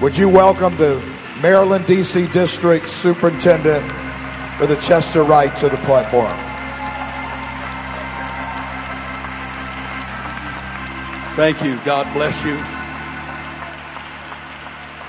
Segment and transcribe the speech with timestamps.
[0.00, 1.02] Would you welcome the
[1.42, 2.28] Maryland, D.C.
[2.28, 3.84] District Superintendent
[4.56, 6.36] for the Chester Wright to the platform?
[11.34, 11.80] Thank you.
[11.84, 12.62] God bless you.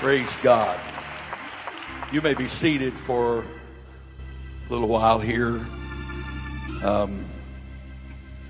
[0.00, 0.80] Praise God.
[2.10, 5.64] You may be seated for a little while here.
[6.82, 7.26] Um,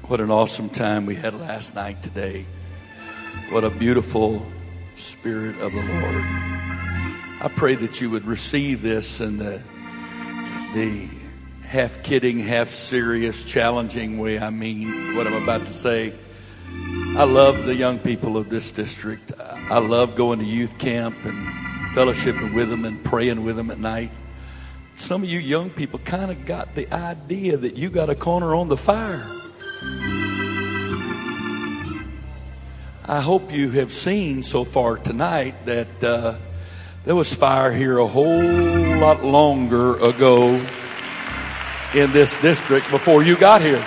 [0.05, 2.47] what an awesome time we had last night today.
[3.51, 4.47] What a beautiful
[4.99, 6.25] Spirit of the Lord.
[7.43, 9.63] I pray that you would receive this in the,
[10.75, 11.09] the
[11.63, 16.13] half kidding, half serious, challenging way I mean what I'm about to say.
[17.17, 19.33] I love the young people of this district.
[19.41, 23.79] I love going to youth camp and fellowshipping with them and praying with them at
[23.79, 24.13] night.
[24.97, 28.55] Some of you young people kind of got the idea that you got a corner
[28.55, 29.27] on the fire.
[33.11, 36.37] I hope you have seen so far tonight that uh,
[37.03, 38.41] there was fire here a whole
[39.01, 40.65] lot longer ago
[41.93, 43.85] in this district before you got here.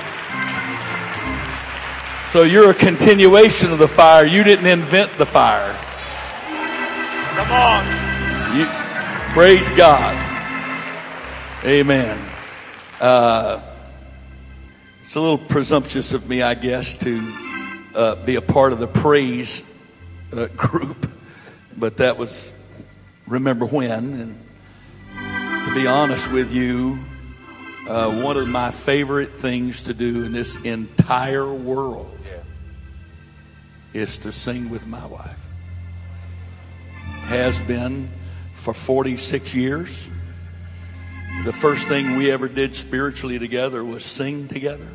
[2.31, 4.25] So you're a continuation of the fire.
[4.25, 5.72] You didn't invent the fire.
[7.38, 8.58] Come on.
[8.58, 8.66] You,
[9.33, 10.17] praise God.
[11.64, 12.20] Amen.
[13.00, 13.61] Uh,
[15.00, 17.42] it's a little presumptuous of me, I guess, to
[17.95, 19.61] uh, be a part of the praise
[20.31, 21.09] uh, group,
[21.77, 22.53] but that was
[23.27, 24.13] remember when.
[24.13, 26.99] And to be honest with you,
[27.88, 32.17] uh, one of my favorite things to do in this entire world
[33.94, 35.39] is to sing with my wife.
[37.23, 38.09] Has been
[38.53, 40.09] for 46 years.
[41.45, 44.88] The first thing we ever did spiritually together was sing together.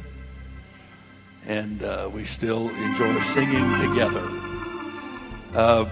[1.48, 4.30] And uh, we still enjoy singing together.
[5.54, 5.86] Uh,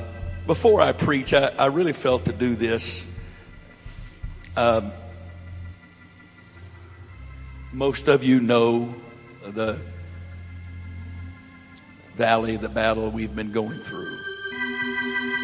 [0.46, 3.10] before I preach, I, I, really felt to do this.
[4.54, 4.92] Um,
[7.72, 8.94] most of you know
[9.46, 9.80] the
[12.16, 14.14] valley, the battle we've been going through.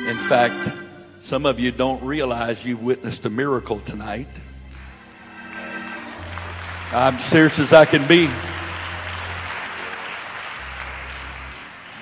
[0.09, 0.73] In fact,
[1.21, 4.29] some of you don't realize you've witnessed a miracle tonight.
[6.93, 8.29] I'm serious as I can be.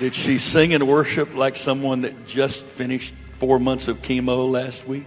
[0.01, 4.87] Did she sing and worship like someone that just finished four months of chemo last
[4.87, 5.05] week?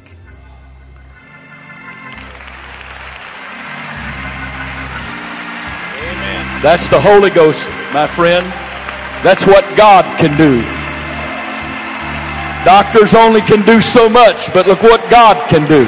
[5.98, 6.62] Amen.
[6.62, 8.46] That's the Holy Ghost, my friend.
[9.24, 10.62] That's what God can do.
[12.64, 15.82] Doctors only can do so much, but look what God can do.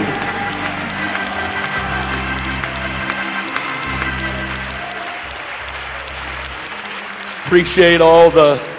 [7.47, 8.76] Appreciate all the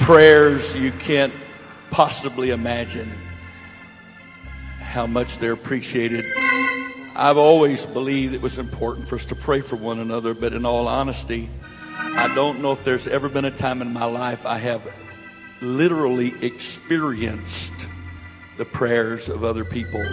[0.00, 1.32] prayers you can't
[1.90, 3.10] possibly imagine
[4.80, 6.24] how much they're appreciated.
[7.16, 10.66] I've always believed it was important for us to pray for one another, but in
[10.66, 11.48] all honesty,
[11.96, 14.82] I don't know if there's ever been a time in my life I have
[15.60, 17.88] literally experienced
[18.56, 20.04] the prayers of other people.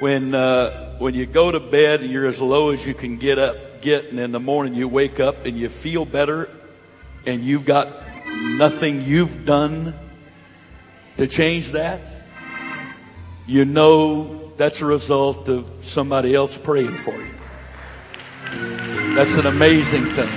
[0.00, 3.38] When uh, when you go to bed and you're as low as you can get
[3.38, 6.48] up, get, and in the morning you wake up and you feel better,
[7.26, 7.88] and you've got
[8.56, 9.94] nothing you've done
[11.16, 12.00] to change that,
[13.46, 17.34] you know that's a result of somebody else praying for you.
[19.14, 20.30] That's an amazing thing.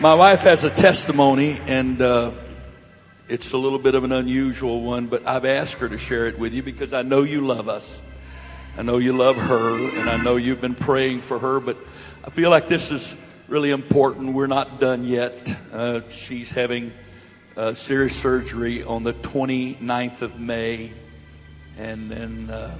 [0.00, 2.30] My wife has a testimony, and uh,
[3.28, 6.38] it's a little bit of an unusual one, but I've asked her to share it
[6.38, 8.00] with you because I know you love us.
[8.76, 11.76] I know you love her, and I know you've been praying for her, but
[12.24, 13.18] I feel like this is
[13.48, 14.34] really important.
[14.34, 15.56] We're not done yet.
[15.72, 16.92] Uh, she's having
[17.56, 20.92] uh, serious surgery on the 29th of May,
[21.78, 22.76] and then uh,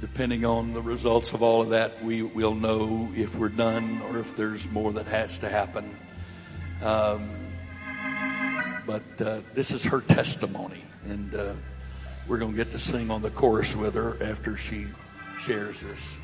[0.00, 4.18] depending on the results of all of that, we will know if we're done or
[4.18, 5.92] if there's more that has to happen.
[6.80, 7.28] Um,
[8.86, 11.52] but uh, this is her testimony, and uh,
[12.28, 14.86] we're going to get to sing on the chorus with her after she
[15.36, 16.20] shares this.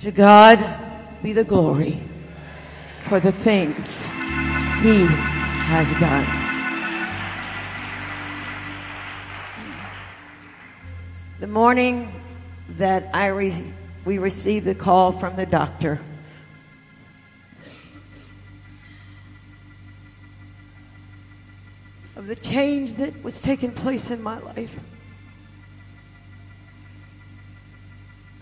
[0.00, 1.98] To God be the glory
[3.02, 4.06] for the things
[4.82, 6.26] He has done.
[11.40, 12.12] The morning
[12.78, 13.72] that I re-
[14.04, 16.00] we received the call from the doctor.
[22.16, 24.78] Of the change that was taking place in my life.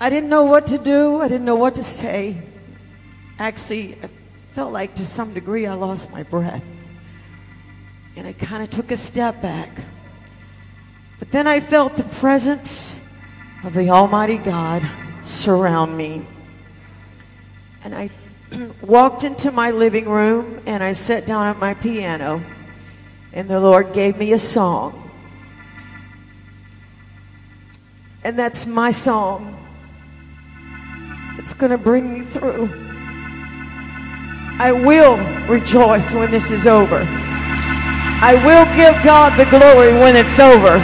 [0.00, 1.20] I didn't know what to do.
[1.20, 2.36] I didn't know what to say.
[3.38, 4.08] Actually, I
[4.48, 6.64] felt like to some degree I lost my breath.
[8.16, 9.70] And I kind of took a step back.
[11.18, 12.98] But then I felt the presence
[13.62, 14.88] of the Almighty God
[15.22, 16.26] surround me.
[17.84, 18.10] And I
[18.82, 22.42] walked into my living room and I sat down at my piano,
[23.32, 25.10] and the Lord gave me a song.
[28.24, 29.54] And that's my song.
[31.38, 32.87] It's going to bring me through.
[34.58, 35.16] I will
[35.46, 37.06] rejoice when this is over.
[38.20, 40.82] I will give God the glory when it's over.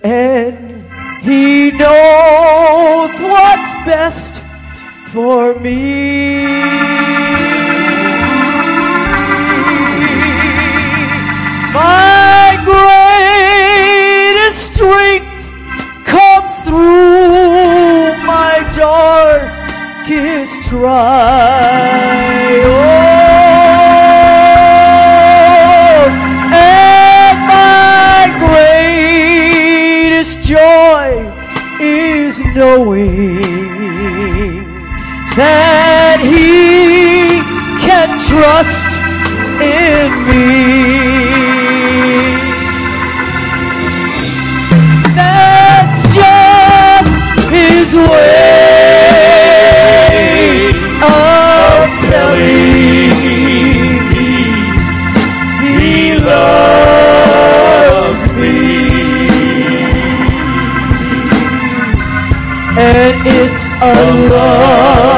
[0.03, 0.85] and
[1.23, 4.43] he knows what's best
[5.13, 6.47] for me.
[11.75, 15.51] My greatest strength
[16.07, 21.03] comes through my darkest trials.
[26.55, 28.23] And my
[30.09, 31.31] greatest joy
[31.81, 33.42] is knowing
[38.63, 38.93] trust
[39.61, 40.47] in me.
[45.17, 47.15] That's just
[47.51, 48.31] His way
[51.03, 53.11] of telling
[54.13, 54.33] me
[55.63, 57.03] He loves
[58.35, 58.59] me.
[62.79, 63.95] And it's a
[64.31, 65.12] love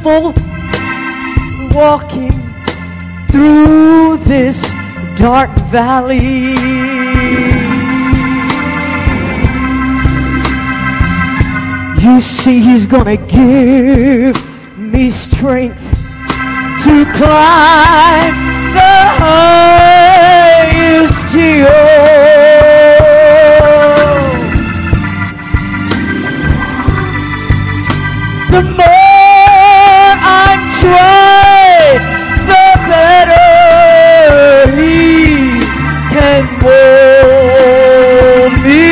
[0.00, 0.32] successful
[1.74, 2.32] walking
[3.30, 4.62] through this
[5.16, 6.54] dark valley.
[12.02, 14.36] You see, he's gonna give
[14.78, 15.90] me strength
[16.84, 18.34] to climb
[18.72, 20.54] the highest
[21.34, 21.66] hill.
[28.50, 28.99] The more
[32.50, 33.50] The better
[34.76, 35.60] he
[36.14, 36.42] can
[38.64, 38.88] me.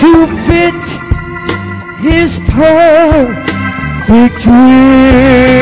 [0.00, 0.10] to
[0.46, 0.82] fit
[2.00, 5.57] his perfect will.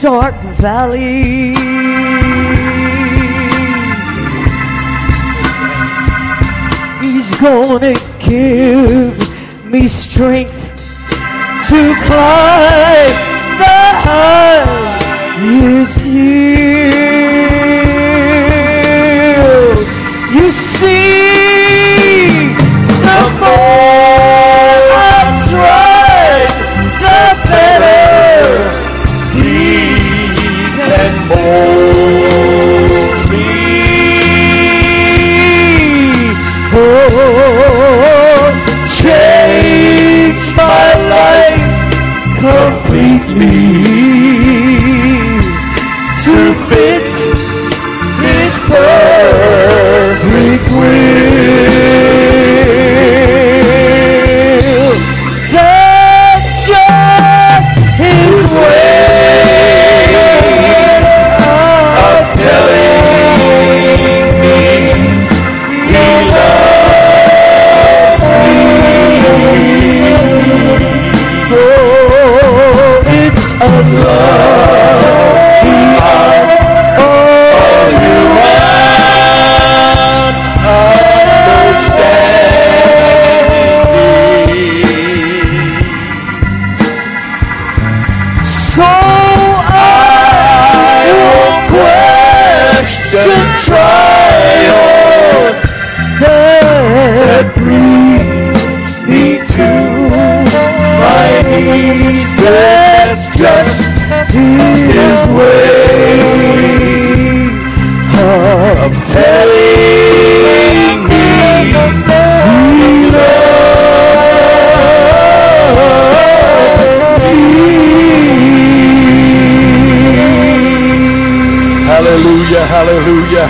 [0.00, 1.54] Dark valley.
[7.02, 10.68] He's gonna give me strength
[11.68, 13.14] to climb
[13.58, 13.80] the
[15.34, 16.57] highest hill.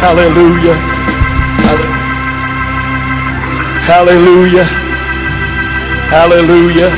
[0.01, 0.75] Hallelujah,
[3.85, 4.89] hallelujah.
[6.09, 6.89] Hallelujah.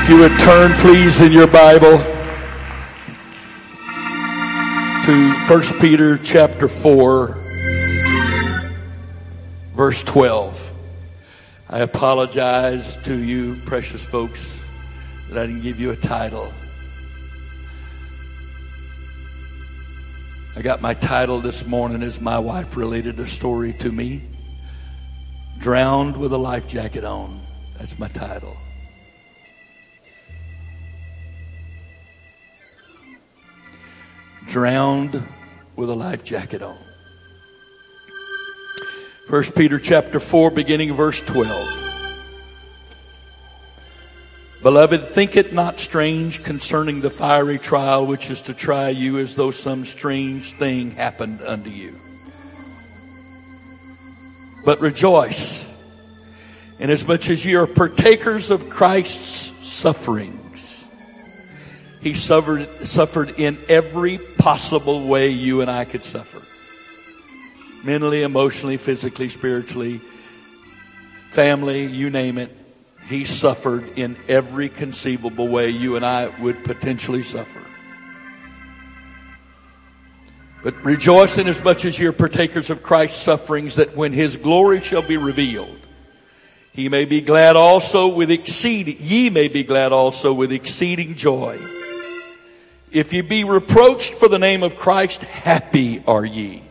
[0.00, 1.98] If you would turn, please, in your Bible
[5.04, 7.36] to 1 Peter chapter 4,
[9.74, 10.72] verse 12.
[11.68, 14.64] I apologize to you, precious folks,
[15.28, 16.50] that I didn't give you a title.
[20.64, 24.22] Got my title this morning as my wife related a story to me.
[25.58, 27.38] Drowned with a life jacket on.
[27.76, 28.56] That's my title.
[34.46, 35.28] Drowned
[35.76, 36.78] with a life jacket on.
[39.28, 41.83] First Peter chapter 4 beginning verse 12.
[44.64, 49.36] Beloved, think it not strange concerning the fiery trial which is to try you as
[49.36, 52.00] though some strange thing happened unto you.
[54.64, 55.70] But rejoice,
[56.78, 60.88] inasmuch as ye are partakers of Christ's sufferings.
[62.00, 66.40] He suffered, suffered in every possible way you and I could suffer
[67.82, 70.00] mentally, emotionally, physically, spiritually,
[71.32, 72.63] family, you name it.
[73.08, 77.60] He suffered in every conceivable way you and I would potentially suffer.
[80.62, 84.80] But rejoice in as much as you're partakers of Christ's sufferings, that when his glory
[84.80, 85.78] shall be revealed,
[86.72, 91.60] he may be glad also with exceeding, ye may be glad also with exceeding joy.
[92.90, 96.62] If ye be reproached for the name of Christ, happy are ye.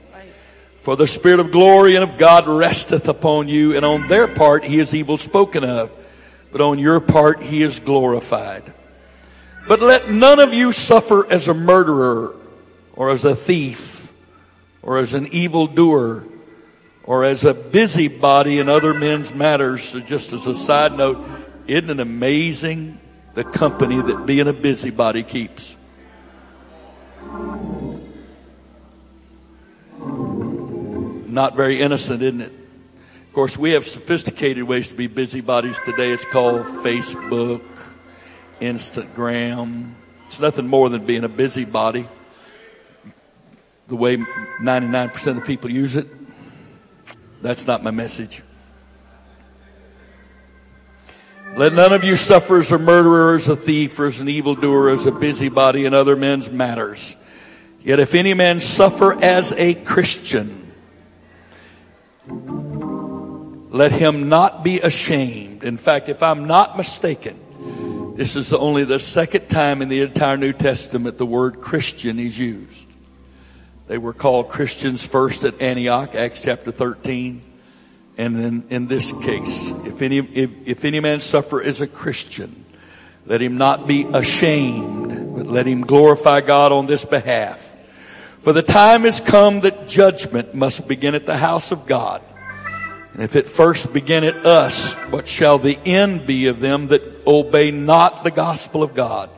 [0.81, 4.63] For the Spirit of glory and of God resteth upon you, and on their part
[4.63, 5.91] he is evil spoken of,
[6.53, 8.71] but on your part he is glorified.
[9.67, 12.35] But let none of you suffer as a murderer,
[12.95, 14.13] or as a thief,
[14.83, 16.23] or as an evildoer,
[17.03, 19.83] or as a busybody in other men's matters.
[19.83, 21.25] So just as a side note,
[21.65, 22.99] isn't it amazing
[23.33, 25.75] the company that being a busybody keeps?
[31.27, 32.62] Not very innocent, isn't it?
[33.33, 36.11] Of course, we have sophisticated ways to be busybodies today.
[36.11, 37.63] It's called Facebook,
[38.61, 39.93] Instagram.
[40.27, 42.07] It's nothing more than being a busybody.
[43.87, 46.05] The way 99% of the people use it.
[47.41, 48.43] That's not my message.
[51.57, 54.91] Let none of you suffer as a murderer, as a thief, or as an evildoer,
[54.91, 57.15] as a busybody in other men's matters.
[57.81, 60.71] Yet if any man suffer as a Christian,
[63.73, 65.63] let him not be ashamed.
[65.63, 70.37] In fact, if I'm not mistaken, this is only the second time in the entire
[70.37, 72.87] New Testament the word Christian is used.
[73.87, 77.41] They were called Christians first at Antioch, Acts chapter 13.
[78.15, 82.65] And then in this case, if any, if, if any man suffer as a Christian,
[83.25, 87.75] let him not be ashamed, but let him glorify God on this behalf.
[88.41, 92.21] For the time has come that judgment must begin at the house of God.
[93.13, 97.25] And if it first begin at us, what shall the end be of them that
[97.27, 99.29] obey not the gospel of God?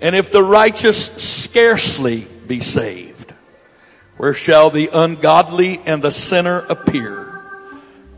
[0.00, 3.34] And if the righteous scarcely be saved,
[4.16, 7.42] where shall the ungodly and the sinner appear?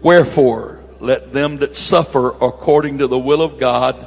[0.02, 4.06] Wherefore, let them that suffer according to the will of God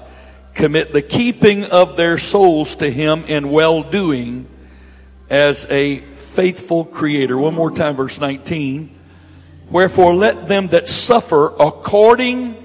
[0.54, 4.48] commit the keeping of their souls to Him in well doing
[5.30, 7.38] as a faithful creator.
[7.38, 9.00] One more time, verse 19.
[9.74, 12.64] Wherefore let them that suffer according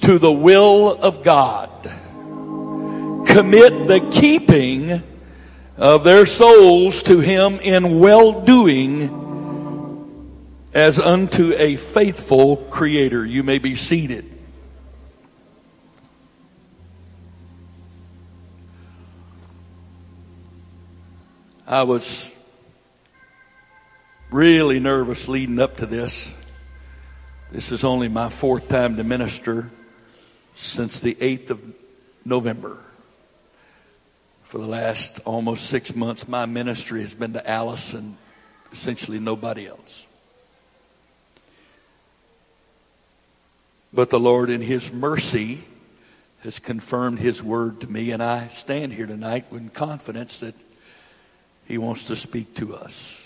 [0.00, 1.68] to the will of God
[3.26, 5.02] commit the keeping
[5.76, 9.18] of their souls to him in well doing
[10.72, 13.26] as unto a faithful creator.
[13.26, 14.24] You may be seated.
[21.66, 22.31] I was
[24.32, 26.32] really nervous leading up to this.
[27.50, 29.70] This is only my fourth time to minister
[30.54, 31.74] since the 8th of
[32.24, 32.78] November.
[34.44, 38.16] For the last almost six months, my ministry has been to Alice and
[38.72, 40.06] essentially nobody else.
[43.92, 45.64] But the Lord, in His mercy,
[46.42, 50.54] has confirmed His word to me, and I stand here tonight with confidence that
[51.66, 53.21] He wants to speak to us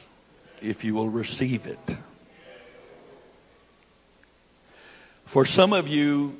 [0.62, 1.96] if you will receive it.
[5.24, 6.36] For some of you,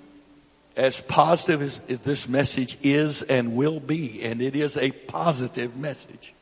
[0.77, 5.77] as positive as, as, this message is and will be, and it is a positive
[5.77, 6.35] message,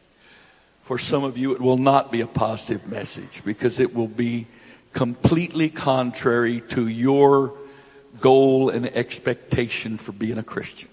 [0.82, 4.46] for some of you, it will not be a positive message because it will be
[4.92, 7.54] completely contrary to your
[8.20, 10.88] goal and expectation for being a Christian.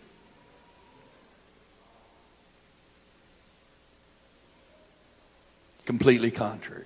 [5.91, 6.85] Completely contrary.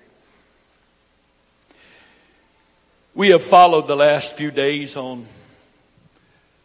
[3.14, 5.26] We have followed the last few days on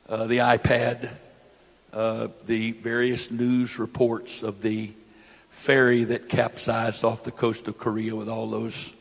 [0.10, 1.12] uh, the iPad
[1.94, 4.92] uh, the various news reports of the
[5.52, 8.92] ferry that capsized off the coast of Korea with all those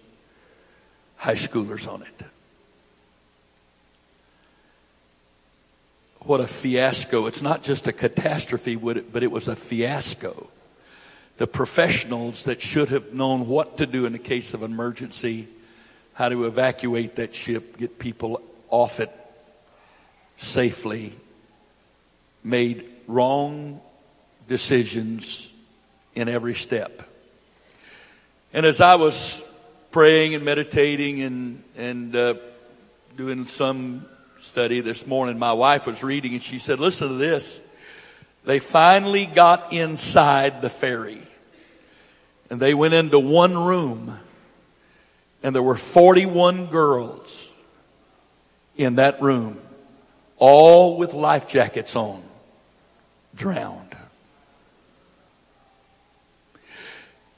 [1.16, 2.22] high schoolers on it.
[6.18, 7.24] What a fiasco.
[7.24, 10.50] It's not just a catastrophe, but it was a fiasco
[11.40, 15.48] the professionals that should have known what to do in the case of emergency,
[16.12, 19.08] how to evacuate that ship, get people off it
[20.36, 21.14] safely,
[22.44, 23.80] made wrong
[24.48, 25.50] decisions
[26.14, 27.08] in every step.
[28.52, 29.42] And as I was
[29.92, 32.34] praying and meditating and, and uh,
[33.16, 34.04] doing some
[34.40, 37.62] study this morning, my wife was reading and she said, Listen to this.
[38.44, 41.22] They finally got inside the ferry.
[42.50, 44.18] And they went into one room,
[45.42, 47.54] and there were 41 girls
[48.76, 49.58] in that room,
[50.36, 52.22] all with life jackets on,
[53.34, 53.94] drowned.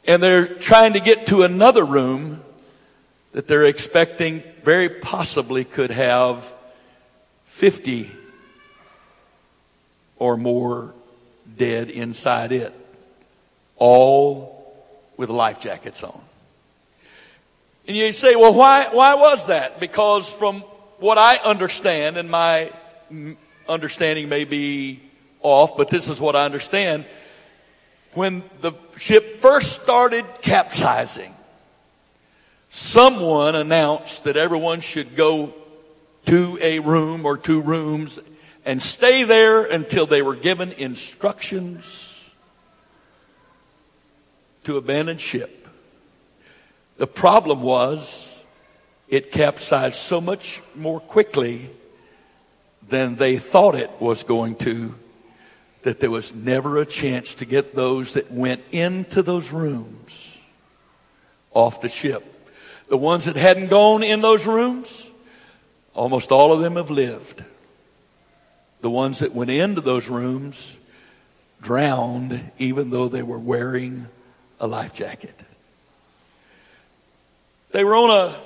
[0.05, 2.43] And they're trying to get to another room
[3.33, 6.53] that they're expecting very possibly could have
[7.45, 8.11] 50
[10.17, 10.95] or more
[11.57, 12.73] dead inside it,
[13.77, 14.52] all
[15.17, 16.21] with life jackets on.
[17.87, 19.81] And you say, well, why, why was that?
[19.81, 20.61] Because from
[20.99, 22.71] what I understand, and my
[23.69, 25.01] understanding may be
[25.41, 27.05] off, but this is what I understand.
[28.15, 31.35] When the ship first started capsizing,
[32.69, 35.53] someone announced that everyone should go
[36.27, 38.21] to a room or two rooms
[38.65, 42.12] and stay there until they were given instructions
[44.65, 45.69] to abandon ship.
[46.99, 48.41] The problem was
[49.09, 51.69] it capsized so much more quickly
[52.89, 54.95] than they thought it was going to
[55.83, 60.45] that there was never a chance to get those that went into those rooms
[61.53, 62.25] off the ship.
[62.89, 65.11] The ones that hadn't gone in those rooms,
[65.95, 67.45] almost all of them have lived.
[68.81, 70.79] The ones that went into those rooms
[71.61, 74.09] drowned even though they were wearing
[74.63, 75.35] a life jacket.
[77.73, 78.41] They were on a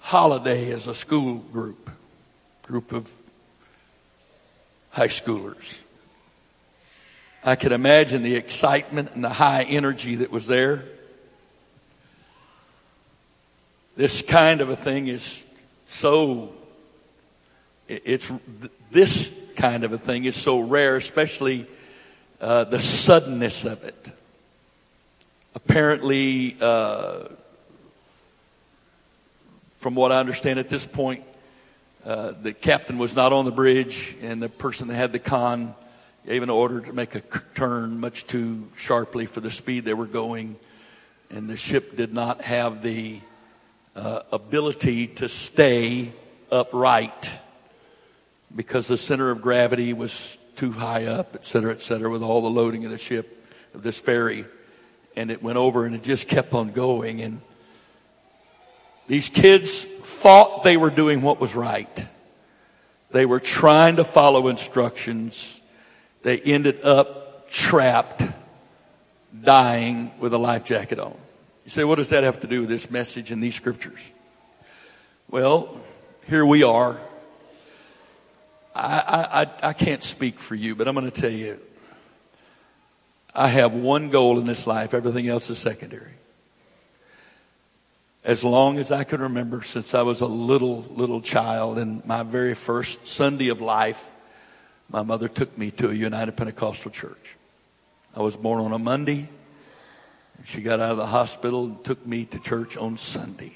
[0.00, 1.90] holiday as a school group,
[2.62, 3.10] group of
[4.90, 5.82] high schoolers.
[7.42, 10.84] I can imagine the excitement and the high energy that was there.
[13.96, 15.46] This kind of a thing is
[15.86, 16.52] so,
[17.88, 18.30] it's,
[18.90, 21.66] this kind of a thing is so rare, especially
[22.42, 24.10] uh, the suddenness of it.
[25.54, 27.28] Apparently, uh,
[29.78, 31.22] from what I understand at this point,
[32.04, 35.76] uh, the captain was not on the bridge, and the person that had the con
[36.26, 37.20] gave an order to make a
[37.54, 40.56] turn much too sharply for the speed they were going,
[41.30, 43.20] and the ship did not have the
[43.94, 46.12] uh, ability to stay
[46.50, 47.30] upright
[48.56, 52.42] because the center of gravity was too high up, et cetera, et cetera, with all
[52.42, 54.44] the loading of the ship, of this ferry.
[55.16, 57.20] And it went over and it just kept on going.
[57.20, 57.40] And
[59.06, 62.06] these kids thought they were doing what was right.
[63.10, 65.60] They were trying to follow instructions.
[66.22, 68.22] They ended up trapped,
[69.42, 71.16] dying with a life jacket on.
[71.64, 74.12] You say, what does that have to do with this message and these scriptures?
[75.30, 75.80] Well,
[76.26, 77.00] here we are.
[78.74, 81.60] I, I, I can't speak for you, but I'm going to tell you,
[83.34, 84.94] I have one goal in this life.
[84.94, 86.12] Everything else is secondary.
[88.22, 92.22] As long as I can remember, since I was a little, little child, and my
[92.22, 94.10] very first Sunday of life,
[94.88, 97.36] my mother took me to a United Pentecostal church.
[98.16, 99.28] I was born on a Monday.
[100.44, 103.52] She got out of the hospital and took me to church on Sunday.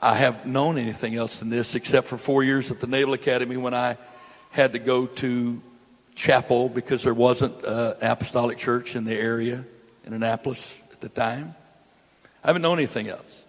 [0.00, 3.56] I have known anything else than this except for four years at the Naval Academy
[3.56, 3.96] when I
[4.50, 5.62] had to go to
[6.14, 9.64] chapel because there wasn't an apostolic church in the area
[10.06, 11.54] in Annapolis at the time.
[12.42, 13.44] I haven't known anything else.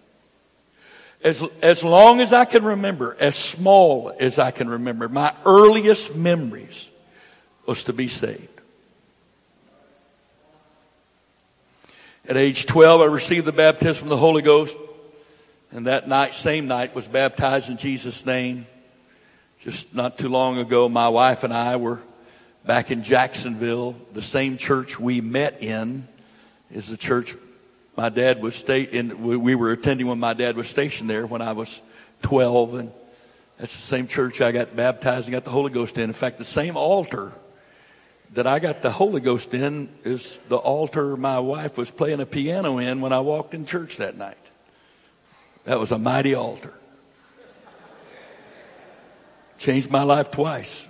[1.24, 6.16] As, as long as I can remember, as small as I can remember, my earliest
[6.16, 6.92] memories
[7.66, 8.48] was to be saved.
[12.28, 14.78] At age 12, I received the baptism of the Holy Ghost.
[15.72, 18.66] And that night, same night, was baptized in Jesus' name.
[19.60, 22.02] Just not too long ago, my wife and I were
[22.66, 23.96] back in Jacksonville.
[24.14, 26.08] The same church we met in
[26.72, 27.36] is the church
[27.96, 31.42] my dad was sta- in, we were attending when my dad was stationed there when
[31.42, 31.82] I was
[32.24, 32.74] 12.
[32.74, 32.92] And
[33.58, 36.04] that's the same church I got baptized and got the Holy Ghost in.
[36.06, 37.32] In fact, the same altar
[38.34, 42.26] that I got the Holy Ghost in is the altar my wife was playing a
[42.26, 44.52] piano in when I walked in church that night.
[45.64, 46.74] That was a mighty altar.
[49.58, 50.90] Changed my life twice.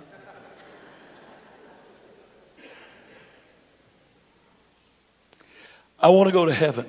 [6.06, 6.86] I want to go to heaven.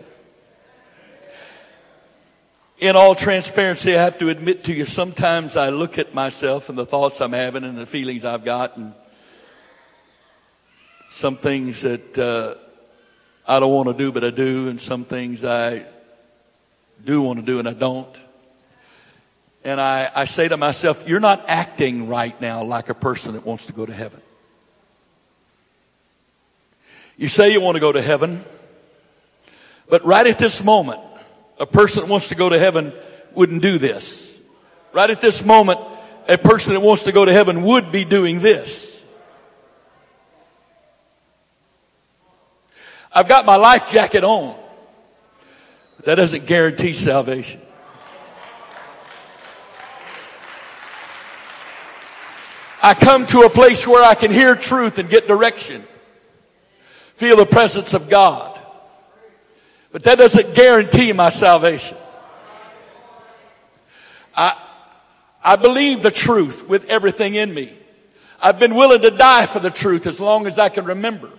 [2.77, 6.77] In all transparency, I have to admit to you, sometimes I look at myself and
[6.77, 8.93] the thoughts I'm having and the feelings I've got and
[11.09, 12.59] some things that uh,
[13.47, 15.85] I don't want to do, but I do, and some things I
[17.03, 18.15] do want to do and I don't.
[19.63, 23.47] And I, I say to myself, you're not acting right now like a person that
[23.47, 24.21] wants to go to heaven.
[27.17, 28.45] You say you want to go to heaven,
[29.89, 31.01] but right at this moment,
[31.59, 32.93] a person that wants to go to heaven
[33.33, 34.37] wouldn't do this.
[34.93, 35.79] Right at this moment,
[36.27, 39.01] a person that wants to go to heaven would be doing this.
[43.11, 44.55] I've got my life jacket on.
[46.03, 47.61] That doesn't guarantee salvation.
[52.81, 55.83] I come to a place where I can hear truth and get direction.
[57.15, 58.56] Feel the presence of God.
[59.97, 61.97] But that doesn't guarantee my salvation.
[64.35, 64.55] I,
[65.43, 67.75] I believe the truth with everything in me.
[68.39, 71.31] I've been willing to die for the truth as long as I can remember.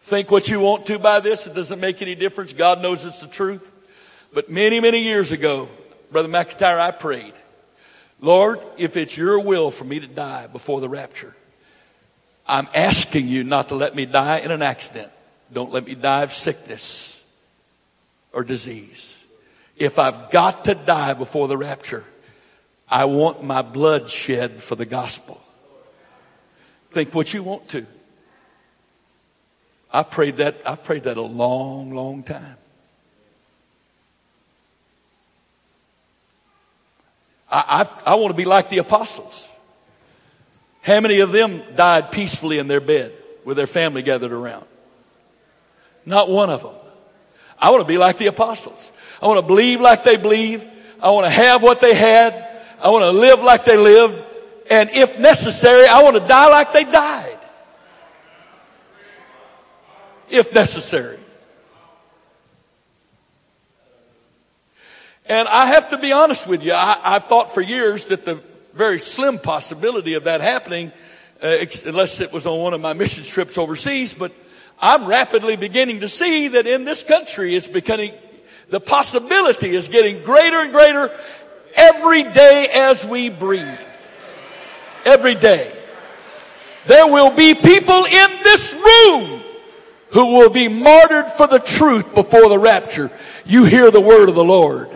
[0.00, 1.46] Think what you want to by this.
[1.46, 2.52] It doesn't make any difference.
[2.52, 3.70] God knows it's the truth.
[4.34, 5.68] But many, many years ago,
[6.10, 7.34] Brother McIntyre, I prayed,
[8.20, 11.36] Lord, if it's your will for me to die before the rapture,
[12.44, 15.12] I'm asking you not to let me die in an accident.
[15.52, 17.22] Don't let me die of sickness
[18.32, 19.16] or disease.
[19.76, 22.04] If I've got to die before the rapture,
[22.88, 25.40] I want my blood shed for the gospel.
[26.90, 27.86] Think what you want to.
[29.92, 32.56] I prayed that, I prayed that a long, long time.
[37.50, 39.48] I, I, I want to be like the apostles.
[40.82, 43.12] How many of them died peacefully in their bed
[43.44, 44.66] with their family gathered around?
[46.04, 46.74] Not one of them.
[47.58, 48.90] I want to be like the apostles.
[49.20, 50.64] I want to believe like they believe.
[51.02, 52.62] I want to have what they had.
[52.82, 54.24] I want to live like they lived.
[54.70, 57.38] And if necessary, I want to die like they died.
[60.28, 61.18] If necessary.
[65.26, 66.72] And I have to be honest with you.
[66.72, 68.42] I, have thought for years that the
[68.74, 70.92] very slim possibility of that happening,
[71.42, 74.32] uh, unless it was on one of my mission trips overseas, but
[74.80, 78.14] I'm rapidly beginning to see that in this country it's becoming,
[78.70, 81.10] the possibility is getting greater and greater
[81.74, 83.78] every day as we breathe.
[85.04, 85.76] Every day.
[86.86, 89.42] There will be people in this room
[90.12, 93.10] who will be martyred for the truth before the rapture.
[93.44, 94.88] You hear the word of the Lord.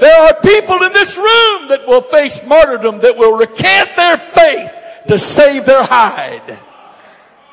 [0.00, 4.70] There are people in this room that will face martyrdom, that will recant their faith
[5.08, 6.58] to save their hide.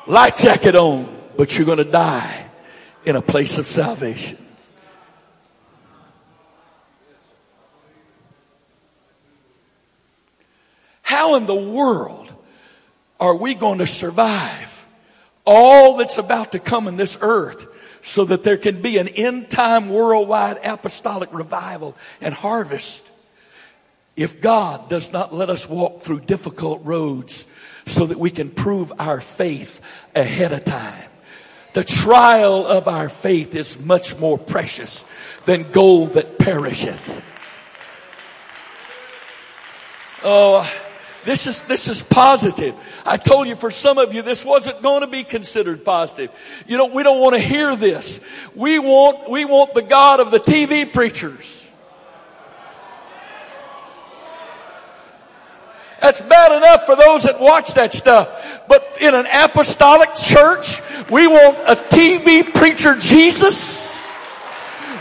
[0.06, 2.46] Life jacket on, but you're going to die
[3.06, 4.38] in a place of salvation.
[11.02, 12.32] How in the world
[13.18, 14.86] are we going to survive
[15.46, 17.68] all that's about to come in this earth
[18.02, 23.02] so that there can be an end time worldwide apostolic revival and harvest
[24.16, 27.46] if God does not let us walk through difficult roads
[27.86, 29.80] so that we can prove our faith
[30.14, 31.10] ahead of time.
[31.74, 35.04] The trial of our faith is much more precious
[35.44, 37.22] than gold that perisheth.
[40.22, 40.70] Oh,
[41.24, 42.74] this is, this is positive.
[43.04, 46.30] I told you for some of you, this wasn't going to be considered positive.
[46.66, 48.20] You know, we don't want to hear this.
[48.54, 51.63] We want, we want the God of the TV preachers.
[56.04, 58.60] That's bad enough for those that watch that stuff.
[58.68, 64.04] But in an apostolic church, we want a TV preacher Jesus.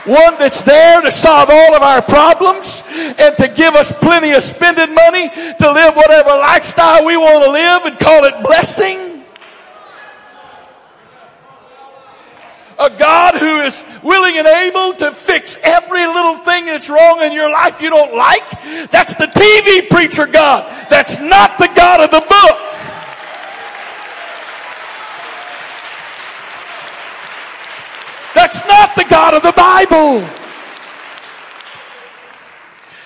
[0.05, 4.43] One that's there to solve all of our problems and to give us plenty of
[4.43, 9.12] spending money to live whatever lifestyle we want to live and call it blessing.
[12.79, 17.31] A God who is willing and able to fix every little thing that's wrong in
[17.31, 18.49] your life you don't like.
[18.91, 20.69] That's the TV preacher God.
[20.89, 22.73] That's not the God of the book.
[28.33, 30.27] That's not the God of the Bible.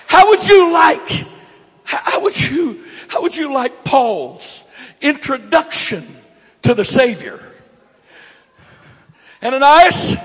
[0.06, 1.26] How would you like,
[1.84, 4.64] how would you, how would you like Paul's
[5.02, 6.02] introduction
[6.62, 7.47] to the Savior?
[9.42, 10.16] Ananias,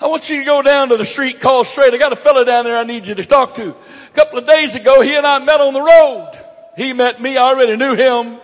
[0.00, 1.94] I want you to go down to the street called Straight.
[1.94, 3.70] I got a fellow down there I need you to talk to.
[3.70, 6.38] A couple of days ago, he and I met on the road.
[6.76, 7.38] He met me.
[7.38, 8.38] I already knew him.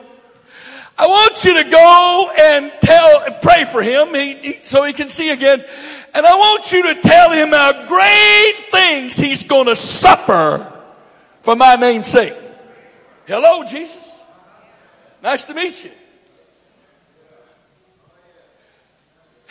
[0.99, 5.11] I want you to go and tell, pray for him he, he, so he can
[5.11, 5.63] see again.
[6.15, 10.73] And I want you to tell him how great things he's going to suffer
[11.43, 12.35] for my name's sake.
[13.27, 14.23] Hello, Jesus.
[15.23, 15.91] Nice to meet you.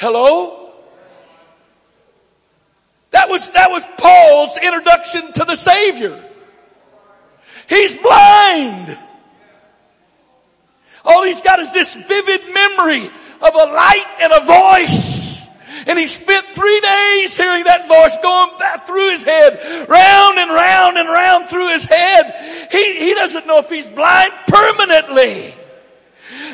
[0.05, 0.71] Hello?
[3.09, 6.23] That was, that was Paul's introduction to the Savior.
[7.67, 8.99] He's blind.
[11.03, 15.47] All he's got is this vivid memory of a light and a voice.
[15.87, 20.51] And he spent three days hearing that voice going back through his head, round and
[20.51, 22.67] round and round through his head.
[22.71, 25.55] He, he doesn't know if he's blind permanently.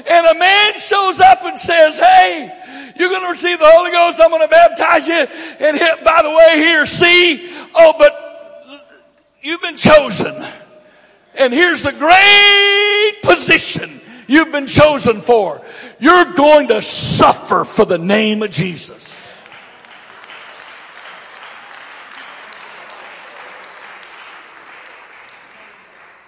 [0.09, 2.60] and a man shows up and says, Hey,
[3.01, 4.21] you're going to receive the Holy Ghost.
[4.21, 5.15] I'm going to baptize you.
[5.15, 8.85] And hit, by the way, here, see, oh, but
[9.41, 10.35] you've been chosen.
[11.33, 15.65] And here's the great position you've been chosen for.
[15.99, 19.41] You're going to suffer for the name of Jesus.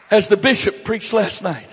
[0.09, 1.72] As the bishop preached last night,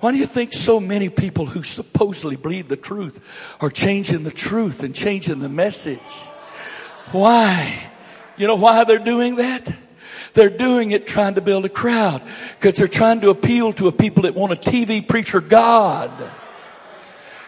[0.00, 4.30] why do you think so many people who supposedly believe the truth are changing the
[4.30, 5.98] truth and changing the message?
[7.12, 7.90] Why?
[8.36, 9.70] You know why they're doing that?
[10.32, 12.22] They're doing it trying to build a crowd
[12.58, 16.10] because they're trying to appeal to a people that want a TV preacher God.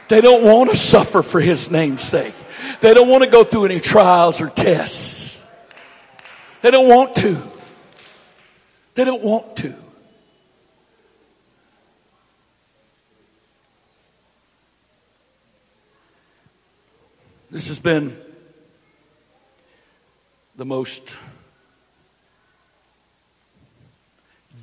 [0.08, 2.34] They don't want to suffer for his name's sake.
[2.80, 5.42] They don't want to go through any trials or tests.
[6.60, 7.40] They don't want to.
[8.94, 9.74] They don't want to.
[17.52, 18.16] This has been
[20.56, 21.14] the most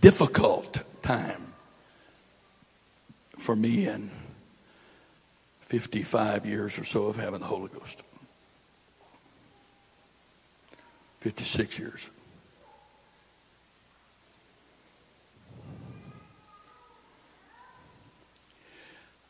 [0.02, 1.54] difficult time
[3.38, 4.10] for me in
[5.62, 8.02] 55 years or so of having the Holy Ghost.
[11.19, 12.10] 56 years.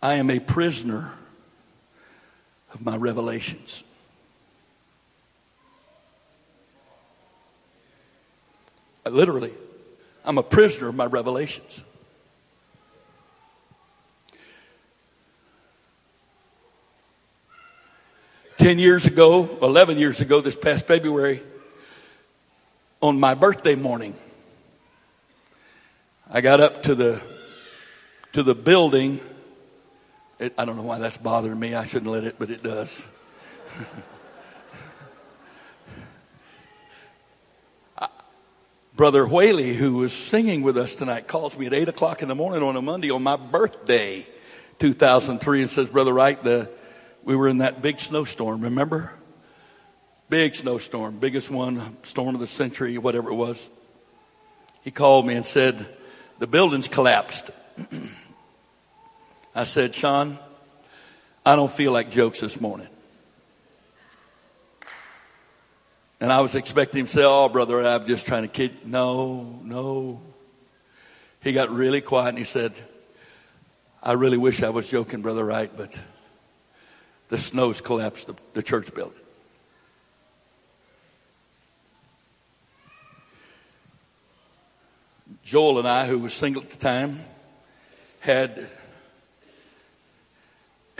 [0.02, 1.12] I am a prisoner
[2.74, 3.84] of my revelations.
[9.06, 9.54] I literally,
[10.24, 11.84] I'm a prisoner of my revelations.
[18.58, 21.42] Ten years ago, 11 years ago, this past February,
[23.02, 24.14] on my birthday morning,
[26.30, 27.22] I got up to the,
[28.34, 29.22] to the building
[30.40, 31.76] it, I don't know why that's bothering me.
[31.76, 33.06] I shouldn't let it, but it does.
[38.96, 42.36] Brother Whaley, who was singing with us tonight, calls me at 8 o'clock in the
[42.36, 44.28] morning on a Monday on my birthday,
[44.80, 46.70] 2003, and says, Brother Wright, the,
[47.24, 49.14] we were in that big snowstorm, remember?
[50.30, 53.70] Big snowstorm, biggest one, storm of the century, whatever it was.
[54.84, 55.88] He called me and said,
[56.40, 57.52] The building's collapsed.
[59.54, 60.38] I said, Sean,
[61.46, 62.88] I don't feel like jokes this morning.
[66.22, 68.86] And I was expecting him to say, Oh, brother, I'm just trying to kid.
[68.86, 70.22] No, no.
[71.42, 72.74] He got really quiet and he said,
[74.04, 76.00] I really wish I was joking, Brother Wright, but
[77.30, 79.18] the snow's collapsed the, the church building.
[85.44, 87.22] Joel and I, who was single at the time,
[88.20, 88.68] had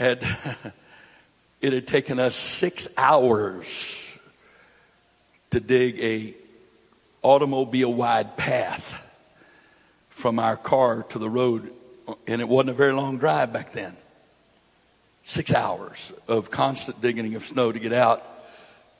[0.00, 0.22] had
[1.60, 4.18] it had taken us six hours
[5.50, 6.34] to dig a
[7.22, 9.04] automobile wide path
[10.08, 11.70] from our car to the road.
[12.26, 13.94] And it wasn't a very long drive back then.
[15.22, 18.24] Six hours of constant digging of snow to get out.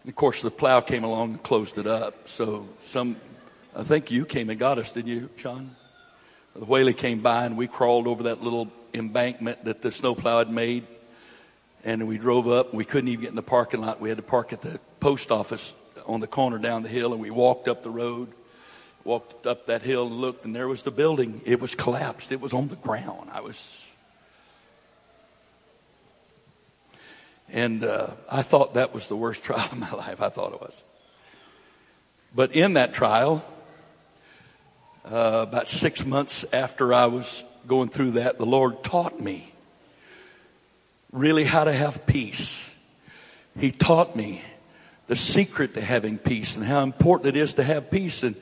[0.03, 2.29] And of course the plow came along and closed it up.
[2.29, 3.17] So some
[3.75, 5.71] i think you came and got us did you sean?
[6.55, 10.51] The whaley came by and we crawled over that little embankment that the snowplow had
[10.51, 10.87] made.
[11.85, 12.75] And we drove up.
[12.75, 14.01] We couldn't even get in the parking lot.
[14.01, 15.75] We had to park at the post office
[16.07, 17.13] on the corner down the hill.
[17.13, 18.33] And we walked up the road,
[19.05, 21.41] walked up that hill and looked, and there was the building.
[21.45, 23.31] It was collapsed, it was on the ground.
[23.33, 23.87] I was.
[27.53, 30.21] And uh, I thought that was the worst trial of my life.
[30.21, 30.85] I thought it was.
[32.35, 33.45] But in that trial,
[35.05, 39.53] uh, about six months after I was going through that, the Lord taught me
[41.13, 42.75] really how to have peace.
[43.59, 44.43] He taught me
[45.07, 48.23] the secret to having peace and how important it is to have peace.
[48.23, 48.37] And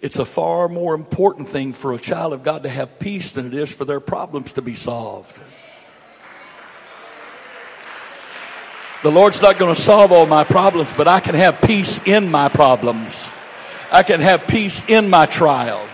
[0.00, 3.46] it's a far more important thing for a child of God to have peace than
[3.46, 5.38] it is for their problems to be solved.
[9.02, 12.30] The Lord's not going to solve all my problems, but I can have peace in
[12.30, 13.30] my problems.
[13.92, 15.86] I can have peace in my trial.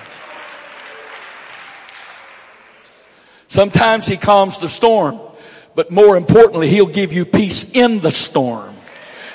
[3.50, 5.20] Sometimes he calms the storm,
[5.74, 8.76] but more importantly, he'll give you peace in the storm.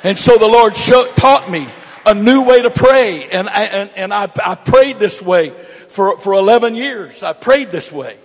[0.06, 1.68] And so the Lord taught me
[2.06, 3.28] a new way to pray.
[3.28, 5.50] And I, and, and I, I prayed this way
[5.90, 7.24] for, for 11 years.
[7.24, 8.18] I prayed this way.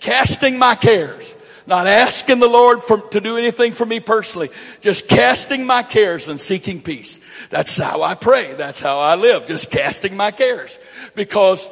[0.00, 1.34] casting my cares.
[1.66, 4.48] Not asking the Lord for, to do anything for me personally.
[4.80, 7.20] Just casting my cares and seeking peace.
[7.50, 8.54] That's how I pray.
[8.54, 9.44] That's how I live.
[9.44, 10.78] Just casting my cares.
[11.14, 11.68] Because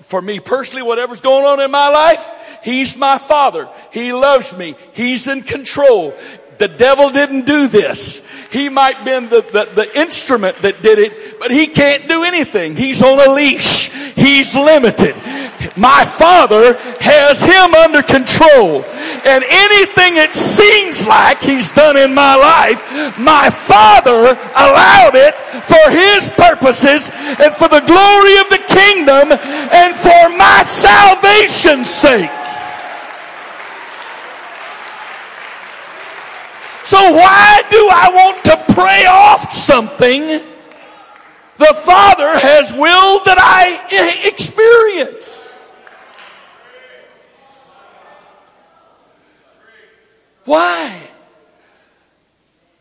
[0.00, 2.24] for me personally, whatever's going on in my life,
[2.62, 3.68] He's my father.
[3.92, 4.74] He loves me.
[4.92, 6.14] He's in control.
[6.58, 8.26] The devil didn't do this.
[8.50, 12.74] He might been the, the, the, instrument that did it, but he can't do anything.
[12.74, 13.92] He's on a leash.
[14.14, 15.14] He's limited.
[15.76, 18.84] My father has him under control.
[19.26, 25.34] And anything it seems like he's done in my life, my father allowed it
[25.66, 32.30] for his purposes and for the glory of the kingdom and for my salvation's sake.
[36.88, 40.40] So why do I want to pray off something
[41.58, 43.76] the Father has willed that I
[44.26, 45.37] experience?
[50.48, 50.98] Why?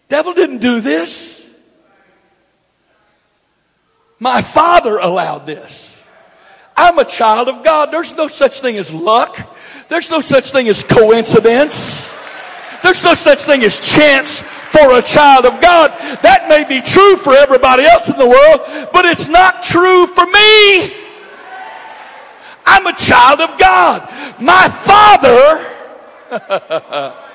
[0.07, 1.45] Devil didn't do this.
[4.19, 6.01] My father allowed this.
[6.77, 7.91] I'm a child of God.
[7.91, 9.37] There's no such thing as luck.
[9.89, 12.09] There's no such thing as coincidence.
[12.83, 15.91] There's no such thing as chance for a child of God.
[16.21, 20.25] That may be true for everybody else in the world, but it's not true for
[20.25, 20.93] me.
[22.65, 24.07] I'm a child of God.
[24.39, 25.73] My father,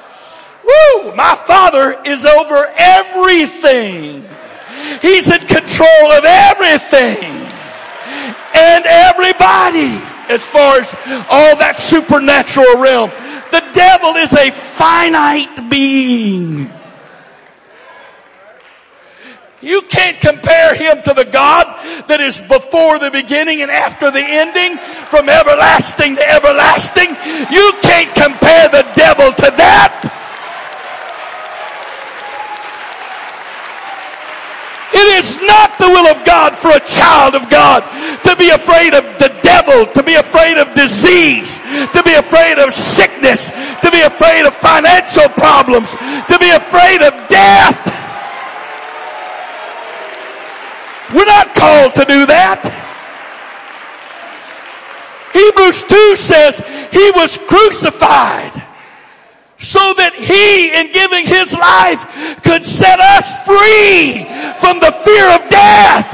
[0.65, 4.25] woo, my father is over everything.
[5.01, 7.43] He's in control of everything
[8.55, 10.95] and everybody as far as
[11.31, 13.11] all that supernatural realm.
[13.51, 16.71] The devil is a finite being.
[19.61, 21.67] You can't compare him to the God
[22.09, 27.15] that is before the beginning and after the ending, from everlasting to everlasting.
[27.53, 30.22] You can't compare the devil to that.
[34.95, 37.81] It is not the will of God for a child of God
[38.25, 41.59] to be afraid of the devil, to be afraid of disease,
[41.93, 47.13] to be afraid of sickness, to be afraid of financial problems, to be afraid of
[47.29, 47.79] death.
[51.15, 52.61] We're not called to do that.
[55.33, 56.59] Hebrews 2 says
[56.93, 58.72] he was crucified
[59.63, 64.27] so that he, in giving his life, could set us free
[64.59, 66.11] from the fear of death.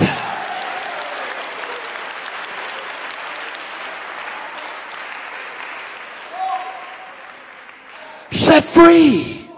[8.31, 9.49] Set free.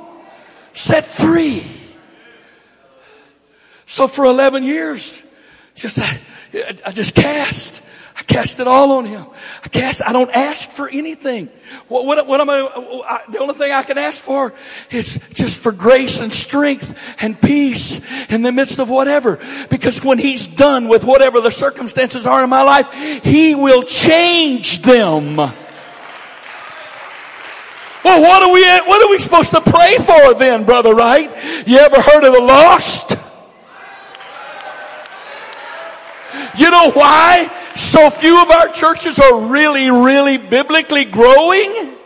[0.72, 1.64] Set free.
[3.86, 5.20] So for 11 years,
[5.74, 6.20] just I,
[6.86, 7.82] I just cast.
[8.20, 9.24] I cast it all on him.
[9.64, 11.46] I cast, I don't ask for anything.
[11.88, 14.52] What, what, what am I, I, the only thing I can ask for
[14.90, 17.98] is just for grace and strength and peace
[18.30, 19.38] in the midst of whatever.
[19.70, 22.92] Because when he's done with whatever the circumstances are in my life,
[23.24, 25.36] he will change them.
[25.36, 25.54] Well,
[28.04, 31.30] what are we, what are we supposed to pray for then, brother, Wright?
[31.66, 33.12] You ever heard of the lost?
[36.58, 37.50] You know why?
[37.74, 41.96] So few of our churches are really, really biblically growing?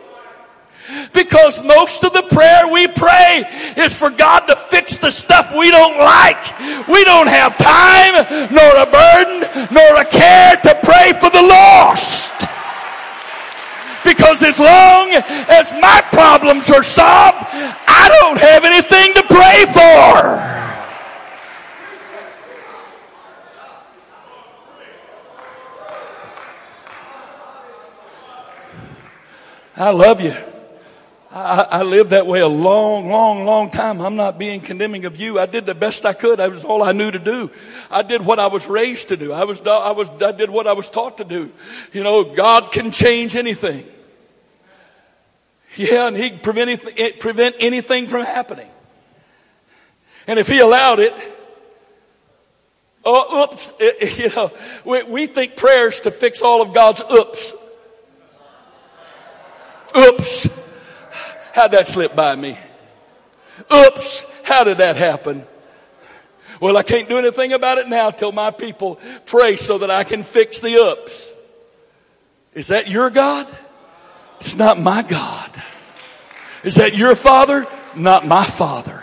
[1.13, 3.43] Because most of the prayer we pray
[3.77, 6.59] is for God to fix the stuff we don't like.
[6.87, 8.13] We don't have time,
[8.51, 12.33] nor a burden, nor a care to pray for the lost.
[14.03, 15.09] Because as long
[15.49, 20.55] as my problems are solved, I don't have anything to pray for.
[29.77, 30.33] I love you.
[31.35, 33.99] I, I lived that way a long, long, long time.
[33.99, 35.37] I'm not being condemning of you.
[35.37, 36.39] I did the best I could.
[36.39, 37.51] That was all I knew to do.
[37.91, 39.33] I did what I was raised to do.
[39.33, 41.51] I was, I was, I did what I was taught to do.
[41.91, 43.85] You know, God can change anything.
[45.75, 48.69] Yeah, and He can prevent, prevent anything from happening.
[50.27, 51.13] And if He allowed it,
[53.03, 53.73] oh, oops,
[54.17, 54.53] you know,
[54.85, 57.53] we, we think prayers to fix all of God's oops.
[59.95, 60.47] Oops.
[61.53, 62.57] How'd that slip by me?
[63.73, 64.25] Oops.
[64.43, 65.45] How did that happen?
[66.59, 70.03] Well, I can't do anything about it now till my people pray so that I
[70.03, 71.31] can fix the ups.
[72.53, 73.47] Is that your God?
[74.39, 75.51] It's not my God.
[76.63, 77.67] Is that your father?
[77.95, 78.94] Not my father.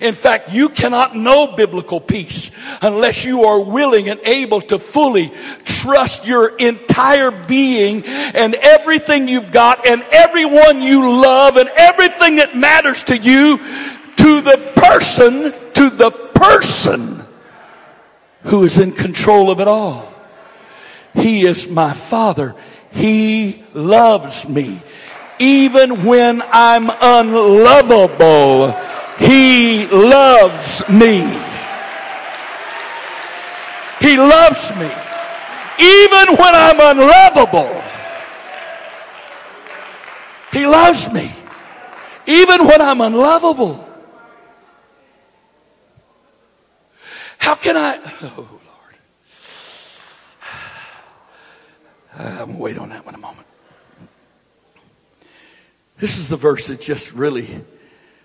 [0.00, 2.50] In fact, you cannot know biblical peace
[2.82, 5.32] unless you are willing and able to fully
[5.64, 12.56] trust your entire being and everything you've got and everyone you love and everything that
[12.56, 17.24] matters to you to the person, to the person
[18.44, 20.12] who is in control of it all.
[21.14, 22.54] He is my father.
[22.92, 24.80] He loves me.
[25.38, 28.74] Even when I'm unlovable,
[29.18, 31.20] He loves me.
[34.00, 34.90] He loves me.
[35.78, 37.82] Even when I'm unlovable,
[40.52, 41.32] He loves me.
[42.26, 43.86] Even when I'm unlovable.
[47.38, 48.00] How can I?
[48.22, 48.96] Oh, Lord.
[52.18, 53.46] I'm going to wait on that one a moment.
[55.98, 57.64] This is the verse that just really,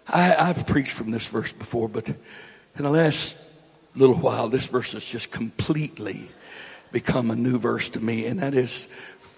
[0.07, 3.37] I, I've preached from this verse before, but in the last
[3.95, 6.29] little while, this verse has just completely
[6.91, 8.87] become a new verse to me, and that is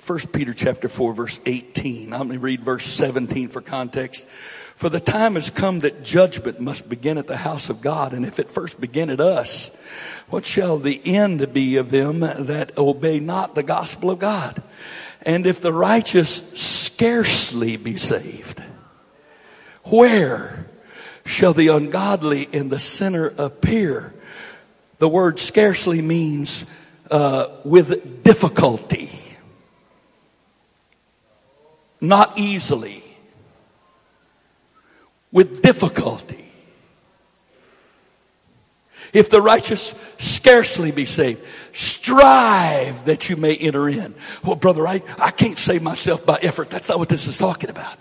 [0.06, 2.14] 1 Peter chapter 4 verse 18.
[2.14, 4.26] I'm going to read verse 17 for context.
[4.76, 8.26] For the time has come that judgment must begin at the house of God, and
[8.26, 9.76] if it first begin at us,
[10.30, 14.62] what shall the end be of them that obey not the gospel of God?
[15.22, 18.63] And if the righteous scarcely be saved,
[19.86, 20.68] where
[21.26, 24.14] shall the ungodly and the sinner appear?
[24.98, 26.66] The word scarcely means
[27.12, 29.10] uh, with difficulty,
[32.00, 33.04] not easily,
[35.32, 36.40] with difficulty.
[39.12, 44.16] If the righteous scarcely be saved, strive that you may enter in.
[44.44, 46.72] Well, brother, I, I can't save myself by effort.
[46.72, 47.98] That's not what this is talking about.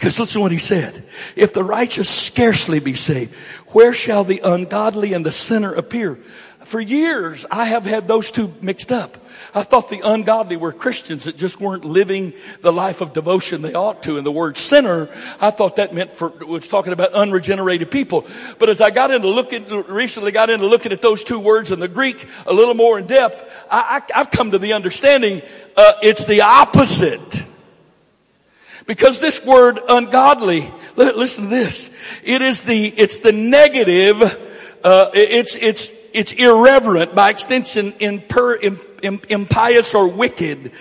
[0.00, 1.04] Because listen to what he said.
[1.36, 3.34] If the righteous scarcely be saved,
[3.66, 6.18] where shall the ungodly and the sinner appear?
[6.64, 9.18] For years, I have had those two mixed up.
[9.54, 12.32] I thought the ungodly were Christians that just weren't living
[12.62, 14.16] the life of devotion they ought to.
[14.16, 18.26] And the word sinner, I thought that meant for, was talking about unregenerated people.
[18.58, 21.78] But as I got into looking, recently got into looking at those two words in
[21.78, 25.42] the Greek a little more in depth, I, have come to the understanding,
[25.76, 27.49] uh, it's the opposite.
[28.90, 31.94] Because this word ungodly, listen to this.
[32.24, 34.20] It is the, it's the negative,
[34.82, 38.80] uh, it's, it's, it's irreverent by extension imper,
[39.28, 40.72] impious or wicked,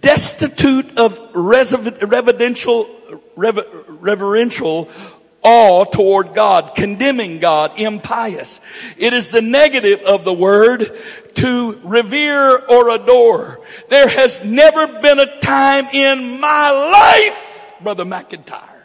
[0.00, 2.88] destitute of reverential,
[3.34, 4.88] reverential
[5.42, 8.60] awe toward God, condemning God, impious.
[8.96, 10.96] It is the negative of the word
[11.34, 13.60] to revere or adore.
[13.88, 17.45] There has never been a time in my life,
[17.82, 18.82] Brother McIntyre,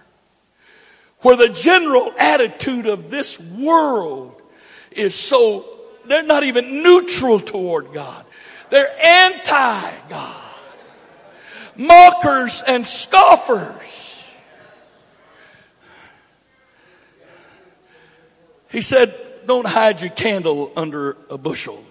[1.20, 4.42] where the general attitude of this world
[4.92, 5.66] is so,
[6.06, 8.26] they're not even neutral toward God.
[8.70, 10.38] They're anti God.
[11.76, 14.12] Mockers and scoffers.
[18.72, 19.14] He said,
[19.46, 21.84] Don't hide your candle under a bushel.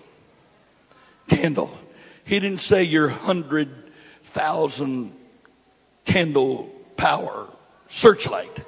[1.29, 1.71] Candle.
[2.25, 3.69] He didn't say your hundred
[4.23, 5.13] thousand
[6.05, 7.49] candle power
[7.89, 8.61] searchlight.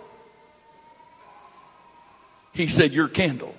[2.55, 3.55] He said, Your candle.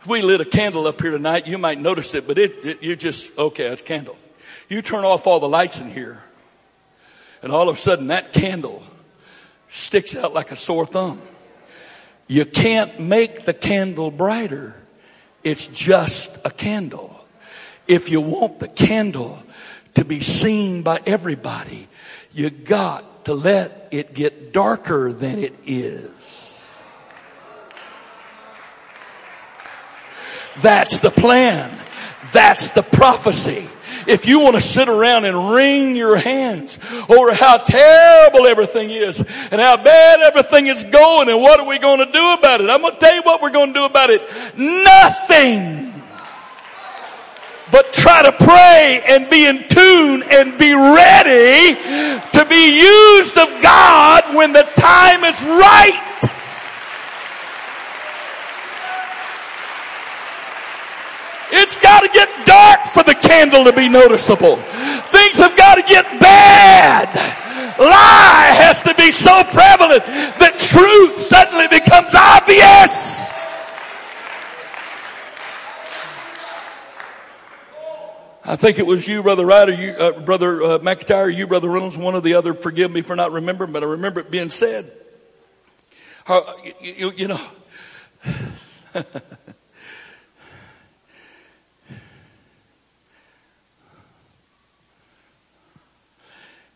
[0.00, 2.82] If we lit a candle up here tonight, you might notice it, but it, it
[2.82, 4.16] you just, okay, it's candle.
[4.68, 6.22] You turn off all the lights in here,
[7.42, 8.82] and all of a sudden that candle
[9.68, 11.20] sticks out like a sore thumb.
[12.28, 14.76] You can't make the candle brighter.
[15.44, 17.24] It's just a candle.
[17.86, 19.42] If you want the candle
[19.94, 21.88] to be seen by everybody,
[22.32, 26.72] you got to let it get darker than it is.
[30.58, 31.76] That's the plan.
[32.32, 33.66] That's the prophecy.
[34.06, 39.18] If you want to sit around and wring your hands over how terrible everything is
[39.18, 42.70] and how bad everything is going and what are we going to do about it?
[42.70, 44.22] I'm going to tell you what we're going to do about it.
[44.56, 45.85] Nothing.
[47.76, 51.74] But try to pray and be in tune and be ready
[52.32, 56.00] to be used of God when the time is right.
[61.52, 64.56] It's got to get dark for the candle to be noticeable.
[64.56, 67.14] Things have got to get bad.
[67.78, 70.06] Lie has to be so prevalent
[70.40, 73.35] that truth suddenly becomes obvious.
[78.48, 81.98] I think it was you, Brother Ryder, you, uh, Brother uh, McIntyre, you, Brother Reynolds,
[81.98, 82.54] one or the other.
[82.54, 84.88] Forgive me for not remembering, but I remember it being said.
[86.28, 86.42] Uh,
[86.80, 87.40] you, you, you know,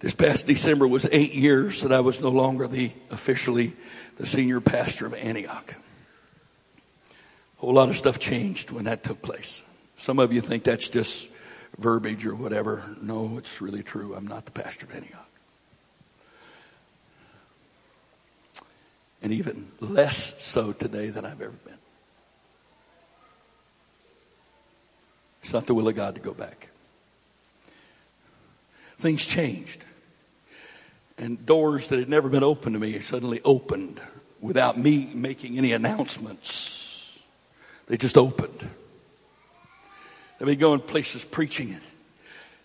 [0.01, 3.75] This past December was eight years that I was no longer the officially
[4.17, 5.75] the senior pastor of Antioch.
[7.59, 9.63] A whole lot of stuff changed when that took place.
[9.97, 11.29] Some of you think that's just
[11.81, 12.85] verbiage or whatever.
[13.01, 14.15] No, it's really true.
[14.15, 15.27] I'm not the pastor of Antioch.
[19.23, 21.79] And even less so today than I've ever been.
[25.43, 26.71] It's not the will of God to go back.
[28.99, 29.85] Things changed.
[31.19, 34.01] And doors that had never been open to me suddenly opened
[34.41, 37.19] without me making any announcements.
[37.87, 38.69] They just opened.
[40.41, 41.83] Let me go in places preaching it.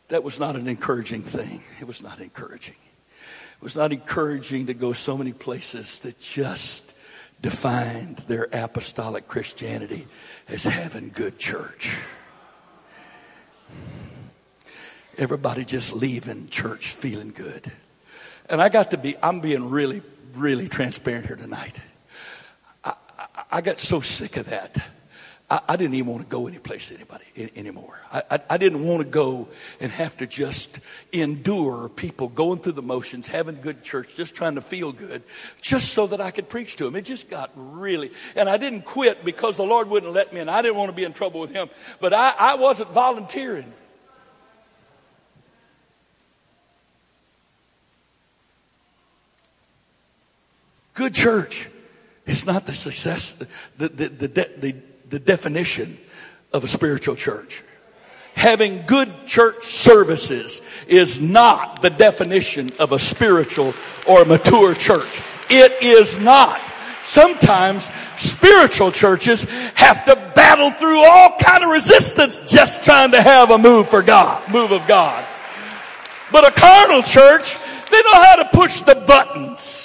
[0.07, 1.61] That was not an encouraging thing.
[1.81, 2.75] It was not encouraging.
[3.57, 6.95] It was not encouraging to go so many places that just
[7.41, 10.07] defined their apostolic Christianity
[10.47, 12.01] as having good church.
[15.17, 17.71] Everybody just leaving church feeling good.
[18.49, 20.01] And I got to be, I'm being really,
[20.33, 21.79] really transparent here tonight.
[22.83, 24.77] I, I, I got so sick of that.
[25.47, 27.25] I, I, didn't even want to go anyplace anybody
[27.55, 27.99] anymore.
[28.11, 29.47] I, I, I, didn't want to go
[29.79, 30.79] and have to just
[31.13, 35.21] endure people going through the motions, having good church, just trying to feel good,
[35.61, 36.95] just so that I could preach to them.
[36.95, 40.49] It just got really, and I didn't quit because the Lord wouldn't let me, and
[40.49, 41.69] I didn't want to be in trouble with Him.
[41.99, 43.71] But I, I wasn't volunteering.
[50.95, 51.69] Good church
[52.25, 54.27] is not the success, the, the, the,
[54.57, 54.75] the,
[55.09, 55.97] the definition
[56.53, 57.63] of a spiritual church.
[58.33, 63.73] Having good church services is not the definition of a spiritual
[64.07, 65.21] or mature church.
[65.49, 66.59] It is not.
[67.01, 69.43] Sometimes spiritual churches
[69.75, 74.01] have to battle through all kind of resistance just trying to have a move for
[74.01, 75.23] God, move of God.
[76.31, 77.57] But a carnal church,
[77.91, 79.84] they know how to push the buttons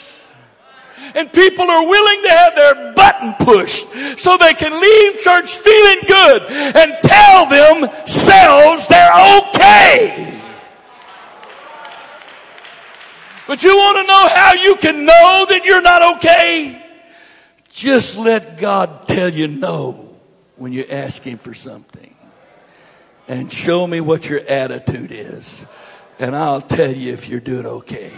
[1.15, 6.01] and people are willing to have their button pushed so they can leave church feeling
[6.07, 6.43] good
[6.77, 10.41] and tell themselves they're okay.
[13.47, 16.87] But you want to know how you can know that you're not okay?
[17.73, 20.15] Just let God tell you no
[20.55, 22.15] when you ask Him for something.
[23.27, 25.67] And show me what your attitude is.
[26.21, 28.13] And I'll tell you if you're doing okay.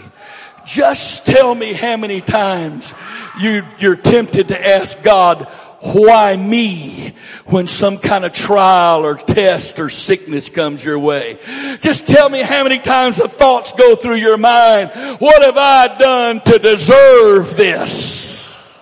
[0.65, 2.93] Just tell me how many times
[3.39, 5.47] you, you're tempted to ask God,
[5.81, 7.13] why me
[7.47, 11.37] when some kind of trial or test or sickness comes your way?
[11.81, 14.91] Just tell me how many times the thoughts go through your mind.
[15.19, 18.79] What have I done to deserve this?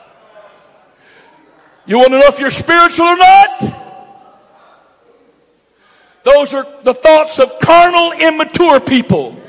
[1.87, 3.77] You want to know if you're spiritual or not?
[6.23, 9.41] Those are the thoughts of carnal, immature people.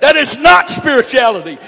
[0.00, 1.58] That is not spirituality.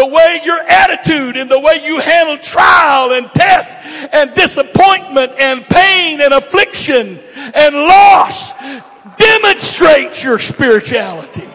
[0.00, 3.76] The way your attitude and the way you handle trial and test
[4.14, 8.54] and disappointment and pain and affliction and loss
[9.18, 11.46] demonstrates your spirituality.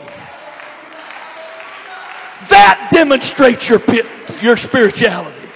[2.49, 3.81] That demonstrates your,
[4.43, 5.49] your spirituality.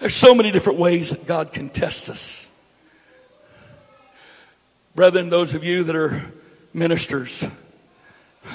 [0.00, 2.43] There's so many different ways that God can test us.
[4.94, 6.24] Brethren, those of you that are
[6.72, 7.44] ministers,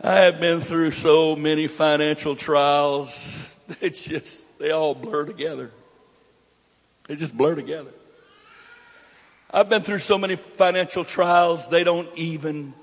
[0.00, 3.46] I have been through so many financial trials.
[3.80, 5.70] It's just, they all blur together.
[7.06, 7.92] They just blur together.
[9.52, 12.74] I've been through so many financial trials, they don't even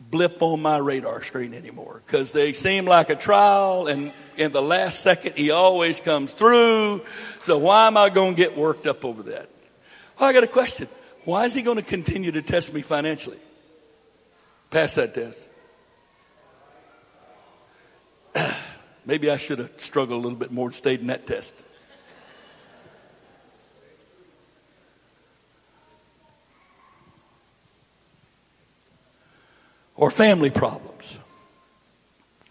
[0.00, 4.62] blip on my radar screen anymore because they seem like a trial and in the
[4.62, 7.02] last second he always comes through.
[7.40, 9.50] So why am I going to get worked up over that?
[10.18, 10.88] Well, I got a question.
[11.24, 13.38] Why is he going to continue to test me financially?
[14.70, 15.48] Pass that test.
[19.06, 21.54] Maybe I should have struggled a little bit more and stayed in that test.
[29.96, 31.18] Or family problems.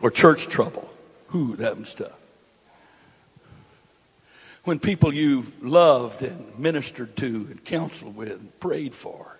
[0.01, 0.89] Or church trouble.
[1.27, 2.22] Who that and stuff
[4.63, 9.33] when people you've loved and ministered to and counseled with and prayed for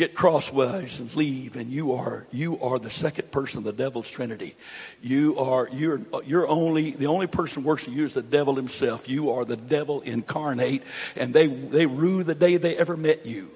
[0.00, 4.10] get crosswise and leave and you are you are the second person of the devil's
[4.10, 4.56] trinity.
[5.02, 9.10] You are you're you're only the only person worse than you is the devil himself.
[9.10, 10.84] You are the devil incarnate
[11.16, 13.50] and they they rue the day they ever met you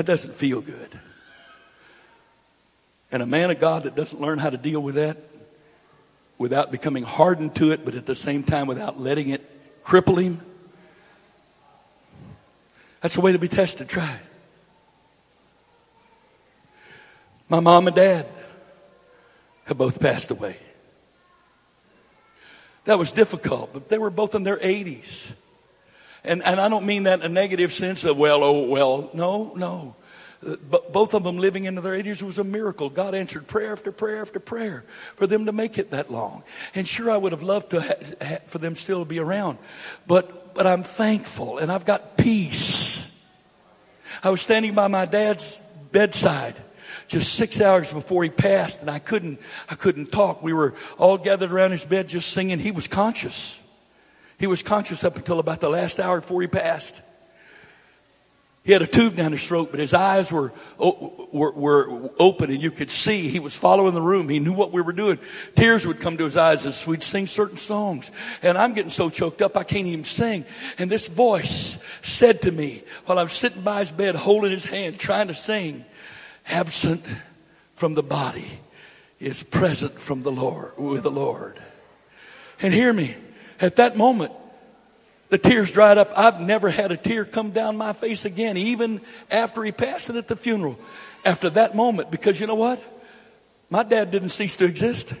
[0.00, 0.98] That doesn't feel good.
[3.12, 5.18] And a man of God that doesn't learn how to deal with that
[6.38, 10.40] without becoming hardened to it, but at the same time without letting it cripple him,
[13.02, 13.90] that's the way to be tested.
[13.90, 14.22] Try it.
[17.50, 18.26] My mom and dad
[19.66, 20.56] have both passed away.
[22.84, 25.34] That was difficult, but they were both in their 80s.
[26.24, 29.10] And, and I don't mean that in a negative sense of, well, oh, well.
[29.14, 29.96] No, no.
[30.46, 32.88] Uh, but both of them living into their 80s was a miracle.
[32.88, 34.84] God answered prayer after prayer after prayer
[35.16, 36.42] for them to make it that long.
[36.74, 39.58] And sure, I would have loved to ha- ha- for them still to be around.
[40.06, 43.24] But, but I'm thankful and I've got peace.
[44.22, 45.60] I was standing by my dad's
[45.92, 46.56] bedside
[47.08, 50.42] just six hours before he passed and I couldn't, I couldn't talk.
[50.42, 52.58] We were all gathered around his bed just singing.
[52.58, 53.59] He was conscious.
[54.40, 57.02] He was conscious up until about the last hour before he passed.
[58.64, 62.62] He had a tube down his throat, but his eyes were, were, were open and
[62.62, 64.30] you could see he was following the room.
[64.30, 65.18] He knew what we were doing.
[65.54, 68.10] Tears would come to his eyes as we'd sing certain songs.
[68.42, 70.46] And I'm getting so choked up I can't even sing.
[70.78, 74.98] And this voice said to me while I'm sitting by his bed holding his hand
[74.98, 75.84] trying to sing,
[76.46, 77.06] absent
[77.74, 78.48] from the body
[79.18, 81.62] is present from the Lord, with the Lord.
[82.62, 83.16] And hear me,
[83.60, 84.32] at that moment,
[85.28, 86.12] the tears dried up.
[86.16, 89.00] I've never had a tear come down my face again, even
[89.30, 90.78] after he passed and at the funeral.
[91.24, 92.82] After that moment, because you know what?
[93.68, 95.14] My dad didn't cease to exist.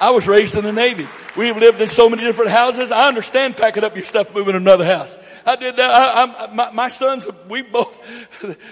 [0.00, 1.06] I was raised in the Navy.
[1.36, 2.90] We've lived in so many different houses.
[2.90, 5.16] I understand packing up your stuff, moving to another house.
[5.44, 5.90] I did that.
[5.90, 7.98] I, I, my, my, sons, we both,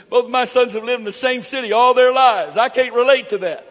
[0.11, 2.57] both my sons have lived in the same city all their lives.
[2.57, 3.67] I can't relate to that.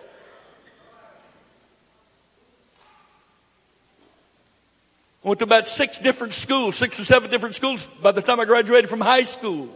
[5.27, 8.39] I went to about six different schools, six or seven different schools by the time
[8.39, 9.67] I graduated from high school.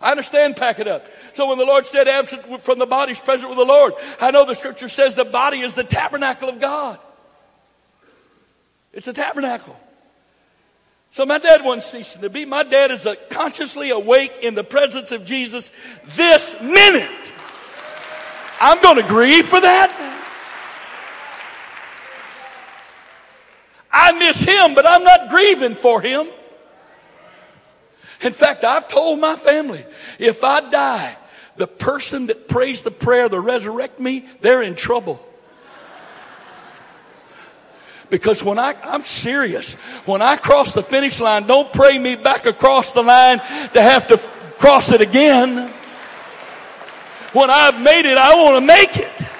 [0.00, 1.06] I understand pack it up.
[1.34, 4.30] So when the Lord said absent from the body is present with the Lord, I
[4.30, 6.98] know the scripture says the body is the tabernacle of God.
[8.94, 9.78] It's a tabernacle.
[11.10, 12.46] So my dad wasn't ceasing to be.
[12.46, 15.70] My dad is consciously awake in the presence of Jesus
[16.16, 17.32] this minute.
[18.58, 20.20] I'm going to grieve for that.
[23.92, 26.26] I miss him, but I'm not grieving for him.
[28.22, 29.84] In fact, I've told my family,
[30.18, 31.16] if I die,
[31.56, 35.20] the person that prays the prayer to resurrect me, they're in trouble.
[38.08, 39.74] Because when I, I'm serious,
[40.04, 44.06] when I cross the finish line, don't pray me back across the line to have
[44.08, 44.18] to
[44.58, 45.72] cross it again.
[47.32, 49.31] When I've made it, I want to make it.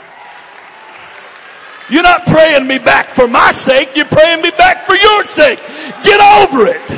[1.92, 5.58] You're not praying me back for my sake, you're praying me back for your sake.
[6.02, 6.90] Get over it.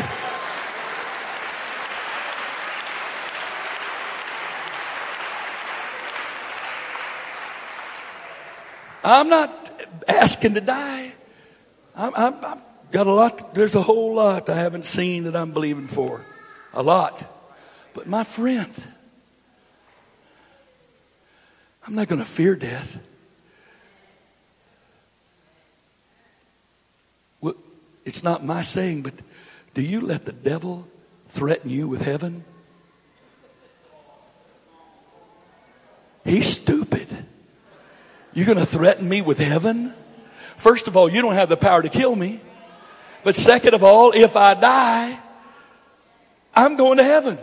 [9.03, 9.51] I'm not
[10.07, 11.13] asking to die.
[11.97, 13.53] I'm, I've got a lot.
[13.53, 16.25] There's a whole lot I haven't seen that I'm believing for.
[16.73, 17.21] A lot.
[17.95, 18.73] But my friend,
[21.85, 23.01] I'm not going to fear death.
[28.05, 29.15] It's not my saying, but
[29.75, 30.87] do you let the devil
[31.27, 32.45] threaten you with heaven?
[36.25, 37.09] He's stupid.
[38.33, 39.95] You're going to threaten me with heaven?
[40.57, 42.41] First of all, you don't have the power to kill me.
[43.23, 45.19] But second of all, if I die,
[46.55, 47.39] I'm going to heaven.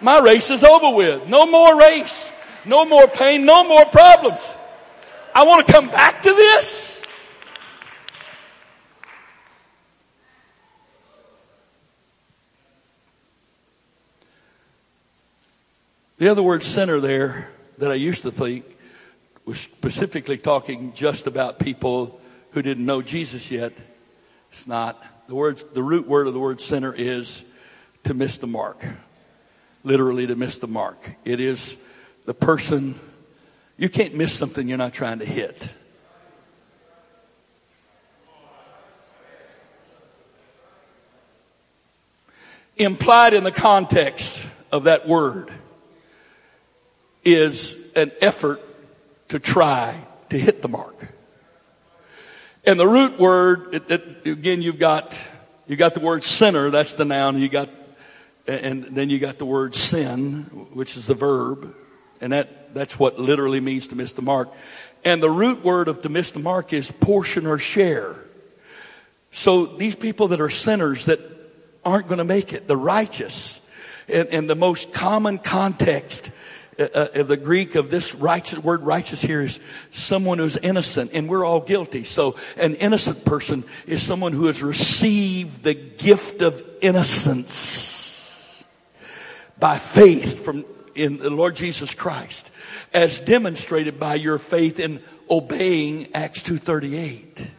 [0.00, 1.28] My race is over with.
[1.28, 2.32] No more race.
[2.64, 3.44] No more pain.
[3.44, 4.54] No more problems.
[5.34, 6.87] I want to come back to this.
[16.18, 17.48] The other word sinner there
[17.78, 18.64] that I used to think
[19.44, 23.72] was specifically talking just about people who didn't know Jesus yet.
[24.50, 25.00] It's not.
[25.28, 27.44] The words, the root word of the word sinner is
[28.02, 28.84] to miss the mark.
[29.84, 31.14] Literally to miss the mark.
[31.24, 31.78] It is
[32.24, 32.96] the person,
[33.76, 35.72] you can't miss something you're not trying to hit.
[42.76, 45.52] Implied in the context of that word
[47.24, 48.60] is an effort
[49.28, 50.00] to try
[50.30, 51.08] to hit the mark.
[52.64, 55.20] And the root word, it, it, again, you've got,
[55.66, 57.70] you got the word sinner, that's the noun, you got,
[58.46, 60.42] and then you got the word sin,
[60.74, 61.74] which is the verb,
[62.20, 64.52] and that, that's what literally means to miss the mark.
[65.04, 68.16] And the root word of to miss the mark is portion or share.
[69.30, 71.20] So these people that are sinners that
[71.84, 73.60] aren't going to make it, the righteous,
[74.08, 76.30] and, and the most common context
[76.78, 79.60] uh, uh, the Greek of this righteous word righteous here is
[79.90, 82.04] someone who's innocent and we're all guilty.
[82.04, 88.64] So an innocent person is someone who has received the gift of innocence
[89.58, 90.64] by faith from
[90.94, 92.50] in the Lord Jesus Christ
[92.92, 95.00] as demonstrated by your faith in
[95.30, 97.50] obeying Acts 238.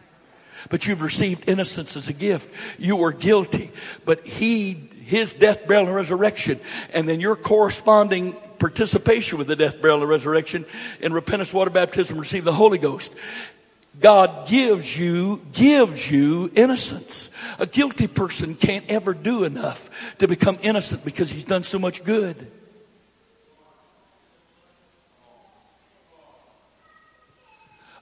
[0.68, 2.50] But you've received innocence as a gift.
[2.78, 3.70] You were guilty,
[4.04, 6.60] but he, his death, burial, and resurrection,
[6.92, 10.64] and then your corresponding participation with the death, burial, and resurrection
[11.00, 13.16] in repentance, water baptism, receive the Holy Ghost.
[13.98, 17.30] God gives you, gives you innocence.
[17.58, 22.04] A guilty person can't ever do enough to become innocent because he's done so much
[22.04, 22.46] good.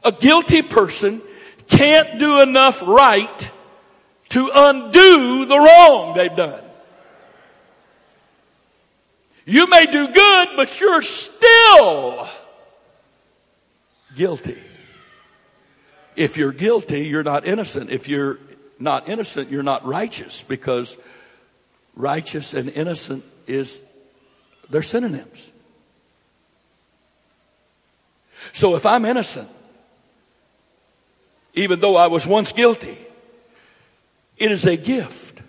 [0.04, 1.22] A guilty person
[1.66, 3.50] can't do enough right
[4.30, 6.67] to undo the wrong they've done.
[9.48, 12.28] You may do good, but you're still
[14.14, 14.58] guilty.
[16.16, 17.88] If you're guilty, you're not innocent.
[17.88, 18.38] If you're
[18.78, 20.98] not innocent, you're not righteous because
[21.96, 23.80] righteous and innocent is,
[24.68, 25.50] they're synonyms.
[28.52, 29.48] So if I'm innocent,
[31.54, 32.98] even though I was once guilty,
[34.36, 35.40] it is a gift.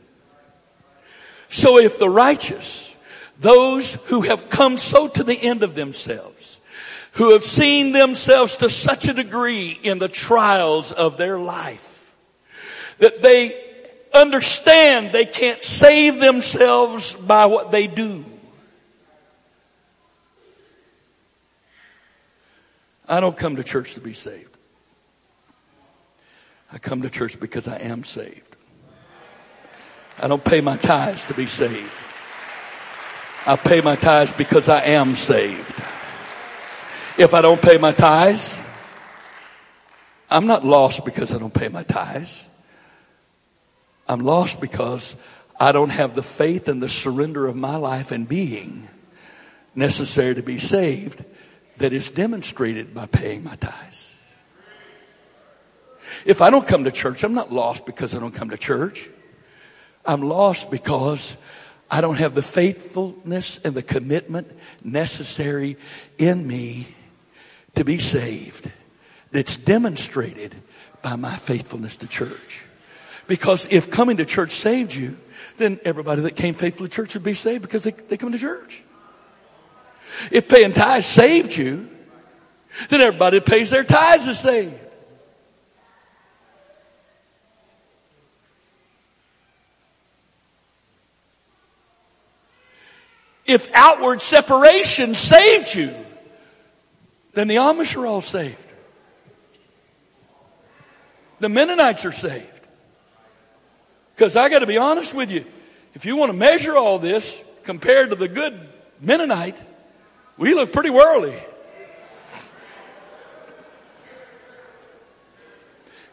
[1.50, 2.89] So if the righteous,
[3.40, 6.60] those who have come so to the end of themselves,
[7.14, 12.16] who have seen themselves to such a degree in the trials of their life
[13.00, 13.66] that they
[14.14, 18.26] understand they can't save themselves by what they do.
[23.08, 24.56] I don't come to church to be saved.
[26.72, 28.56] I come to church because I am saved.
[30.20, 31.90] I don't pay my tithes to be saved.
[33.46, 35.82] I pay my tithes because I am saved
[37.18, 38.60] if I don't pay my tithes.
[40.30, 42.48] I'm not lost because I don't pay my tithes.
[44.08, 45.16] I'm lost because
[45.60, 48.88] I don't have the faith and the surrender of my life and being
[49.76, 51.24] necessary to be saved
[51.78, 54.18] that is demonstrated by paying my tithes.
[56.26, 59.10] If I don't come to church, I'm not lost because I don't come to church.
[60.06, 61.38] I'm lost because
[61.92, 64.52] I don't have the faithfulness and the commitment
[64.84, 65.78] necessary
[66.18, 66.88] in me
[67.76, 68.72] to be saved
[69.32, 70.56] that's demonstrated
[71.02, 72.66] by my faithfulness to church.
[73.28, 75.18] Because if coming to church saved you,
[75.58, 78.38] then everybody that came faithfully to church would be saved because they, they come to
[78.38, 78.84] church.
[80.32, 81.88] If paying tithes saved you,
[82.90, 84.74] then everybody that pays their tithes is saved.
[93.50, 95.92] If outward separation saved you,
[97.34, 98.56] then the Amish are all saved.
[101.40, 102.68] The Mennonites are saved.
[104.14, 105.46] Because I got to be honest with you,
[105.96, 108.70] if you want to measure all this compared to the good
[109.02, 109.58] Mennonite,
[110.38, 111.34] we look pretty worldly.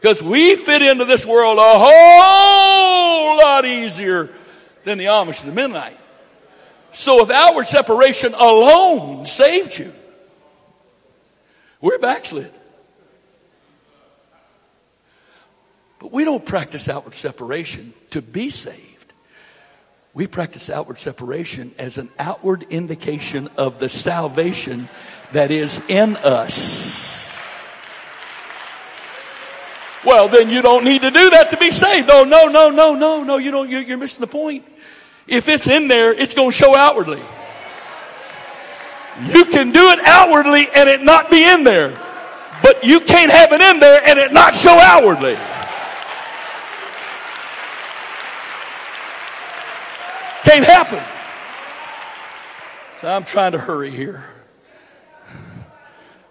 [0.01, 4.31] Because we fit into this world a whole lot easier
[4.85, 5.99] than the Amish and the Mennonite.
[6.91, 9.93] So if outward separation alone saved you,
[11.81, 12.51] we're backslid.
[15.99, 19.13] But we don't practice outward separation to be saved.
[20.13, 24.89] We practice outward separation as an outward indication of the salvation
[25.31, 27.07] that is in us.
[30.03, 32.07] Well, then you don't need to do that to be saved.
[32.07, 34.65] No, no, no, no, no, no, you don't, you're missing the point.
[35.27, 37.21] If it's in there, it's going to show outwardly.
[39.33, 41.99] You can do it outwardly and it not be in there.
[42.61, 45.35] But you can't have it in there and it not show outwardly.
[50.43, 51.03] Can't happen.
[53.01, 54.23] So I'm trying to hurry here.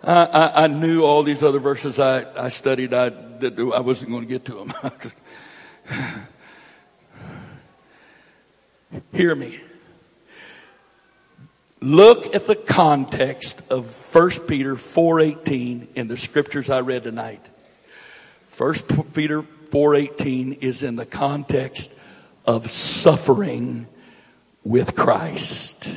[0.03, 2.95] I, I, I knew all these other verses I, I studied.
[2.95, 4.73] I, I wasn't going to get to them.
[9.13, 9.61] Hear me.
[11.81, 17.45] Look at the context of 1 Peter 4:18 in the scriptures I read tonight.
[18.49, 21.93] 1 Peter 4:18 is in the context
[22.47, 23.87] of suffering
[24.65, 25.89] with Christ.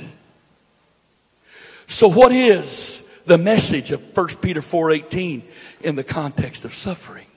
[1.87, 5.43] So what is the message of 1 Peter 4:18
[5.81, 7.27] in the context of suffering?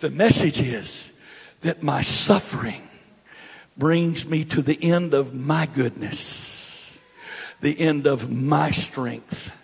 [0.00, 1.12] The message is
[1.60, 2.85] that my suffering
[3.78, 6.56] brings me to the end of my goodness
[7.60, 9.56] the end of my strength,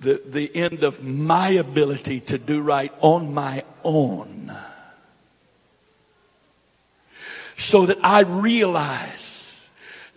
[0.00, 4.52] the, the end of my ability to do right on my own.
[7.56, 9.66] So that I realize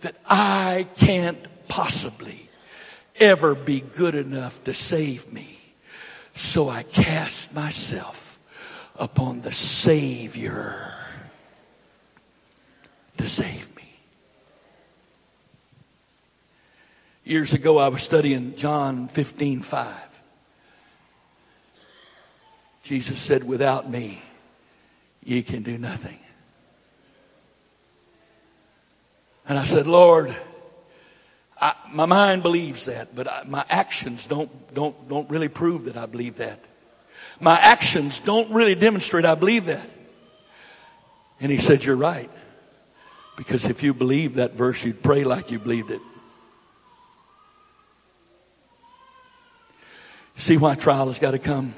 [0.00, 1.38] that I can't
[1.68, 2.48] possibly
[3.16, 5.58] ever be good enough to save me.
[6.32, 8.38] So I cast myself
[8.96, 10.97] upon the Savior
[13.18, 13.82] to save me.
[17.24, 20.22] Years ago, I was studying John 15 5.
[22.82, 24.22] Jesus said, Without me,
[25.22, 26.18] ye can do nothing.
[29.46, 30.34] And I said, Lord,
[31.60, 35.96] I, my mind believes that, but I, my actions don't, don't, don't really prove that
[35.96, 36.64] I believe that.
[37.40, 39.88] My actions don't really demonstrate I believe that.
[41.40, 42.30] And he said, You're right.
[43.38, 46.00] Because if you believe that verse, you'd pray like you believed it.
[50.34, 51.72] See why trial has got to come?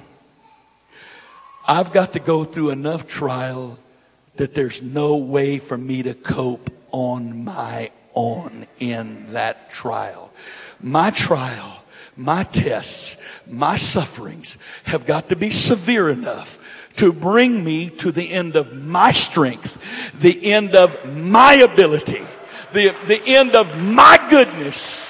[1.69, 3.79] I've got to go through enough trial
[4.37, 10.33] that there's no way for me to cope on my own in that trial.
[10.81, 11.83] My trial,
[12.17, 16.59] my tests, my sufferings have got to be severe enough
[16.97, 22.22] to bring me to the end of my strength, the end of my ability,
[22.72, 25.09] the, the end of my goodness.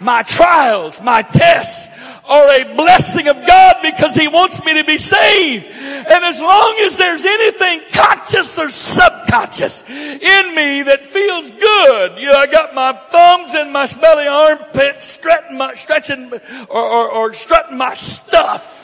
[0.00, 1.88] My trials, my tests
[2.28, 5.66] are a blessing of God because He wants me to be saved.
[5.66, 12.28] And as long as there's anything conscious or subconscious in me that feels good, you
[12.28, 16.32] know, I got my thumbs in my smelly armpits, stretching my, stretching
[16.68, 18.81] or, or, or strutting my stuff.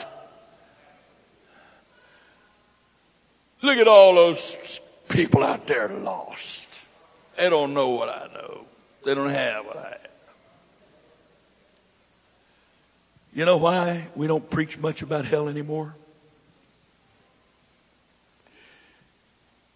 [3.61, 4.79] Look at all those
[5.09, 6.67] people out there lost.
[7.37, 8.65] They don't know what I know.
[9.05, 9.99] They don't have what I have.
[13.33, 15.95] You know why we don't preach much about hell anymore?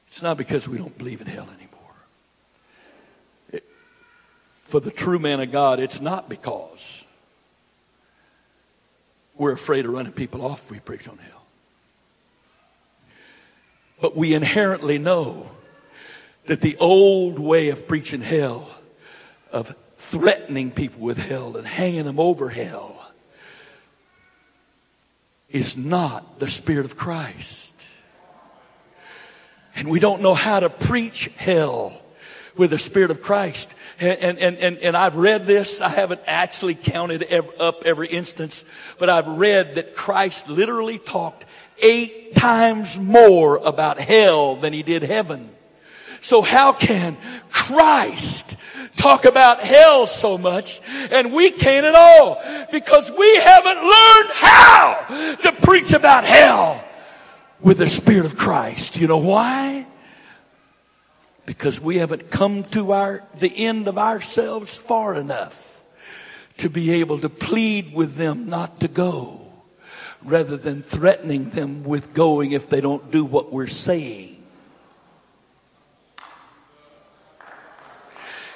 [0.07, 1.95] It's not because we don't believe in hell anymore.
[3.51, 3.63] It,
[4.63, 7.05] for the true man of God, it's not because
[9.35, 11.42] we're afraid of running people off if we preach on hell.
[14.01, 15.49] But we inherently know
[16.45, 18.69] that the old way of preaching hell,
[19.51, 23.11] of threatening people with hell and hanging them over hell,
[25.49, 27.73] is not the Spirit of Christ.
[29.75, 31.99] And we don't know how to preach hell
[32.55, 33.73] with the Spirit of Christ.
[33.99, 35.81] And, and, and, and I've read this.
[35.81, 37.25] I haven't actually counted
[37.59, 38.65] up every instance,
[38.99, 41.45] but I've read that Christ literally talked
[41.83, 45.49] eight times more about hell than he did heaven.
[46.21, 47.17] So how can
[47.49, 48.55] Christ
[48.95, 50.79] talk about hell so much
[51.11, 56.83] and we can't at all because we haven't learned how to preach about hell
[57.59, 58.97] with the Spirit of Christ.
[58.97, 59.85] You know why?
[61.45, 65.83] Because we haven't come to our, the end of ourselves far enough
[66.57, 69.42] to be able to plead with them not to go
[70.25, 74.37] rather than threatening them with going if they don't do what we're saying.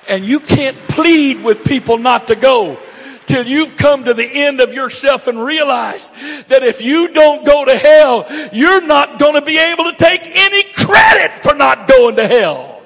[0.07, 2.80] And you can't plead with people not to go
[3.26, 6.09] till you've come to the end of yourself and realize
[6.47, 10.22] that if you don't go to hell, you're not going to be able to take
[10.26, 12.82] any credit for not going to hell.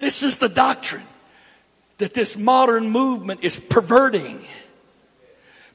[0.00, 1.06] This is the doctrine
[2.02, 4.44] that this modern movement is perverting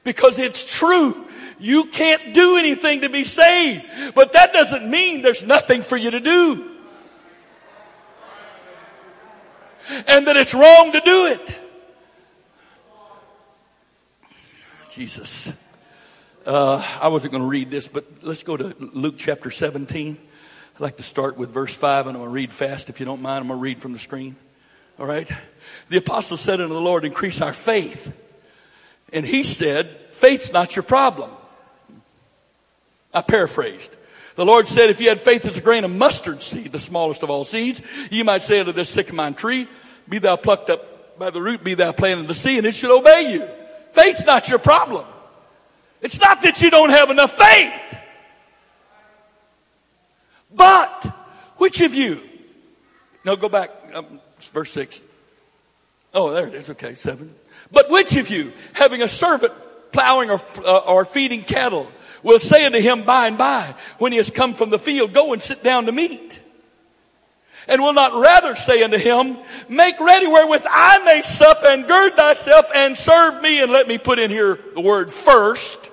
[0.04, 1.26] because it's true.
[1.58, 3.86] You can't do anything to be saved.
[4.14, 6.76] But that doesn't mean there's nothing for you to do.
[10.06, 11.56] And that it's wrong to do it.
[14.90, 15.50] Jesus.
[16.44, 20.18] Uh, I wasn't going to read this, but let's go to Luke chapter 17.
[20.74, 23.06] I'd like to start with verse 5, and I'm going to read fast if you
[23.06, 23.40] don't mind.
[23.40, 24.36] I'm going to read from the screen.
[24.98, 25.30] All right?
[25.88, 28.14] The apostle said unto the Lord, Increase our faith.
[29.12, 31.30] And he said, Faith's not your problem.
[33.12, 33.96] I paraphrased.
[34.38, 37.24] The Lord said, if you had faith as a grain of mustard seed, the smallest
[37.24, 39.66] of all seeds, you might say unto this sycamore tree,
[40.08, 42.72] be thou plucked up by the root, be thou planted in the sea, and it
[42.72, 43.48] should obey you.
[43.90, 45.04] Faith's not your problem.
[46.00, 47.98] It's not that you don't have enough faith.
[50.54, 51.04] But,
[51.56, 52.22] which of you,
[53.24, 54.20] no, go back, um,
[54.52, 55.02] verse 6.
[56.14, 56.70] Oh, there it is.
[56.70, 57.34] Okay, 7.
[57.70, 59.52] But which of you, having a servant
[59.92, 61.90] plowing or, uh, or feeding cattle,
[62.22, 65.32] will say unto him by and by, when he has come from the field, go
[65.32, 66.40] and sit down to meat.
[67.66, 69.36] And will not rather say unto him,
[69.68, 73.60] make ready wherewith I may sup and gird thyself and serve me.
[73.60, 75.92] And let me put in here the word first,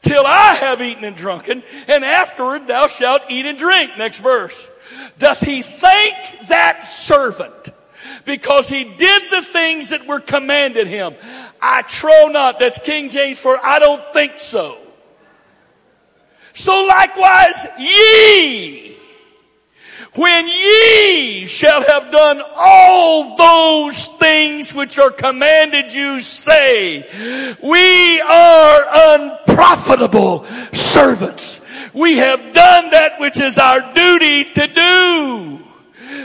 [0.00, 3.98] till I have eaten and drunken, and afterward thou shalt eat and drink.
[3.98, 4.70] Next verse.
[5.18, 7.70] Doth he thank that servant
[8.24, 11.14] because he did the things that were commanded him?
[11.60, 12.58] I trow not.
[12.58, 14.78] That's King James for I don't think so.
[16.54, 18.96] So likewise ye,
[20.14, 28.84] when ye shall have done all those things which are commanded you, say, we are
[29.16, 31.60] unprofitable servants.
[31.94, 35.61] We have done that which is our duty to do.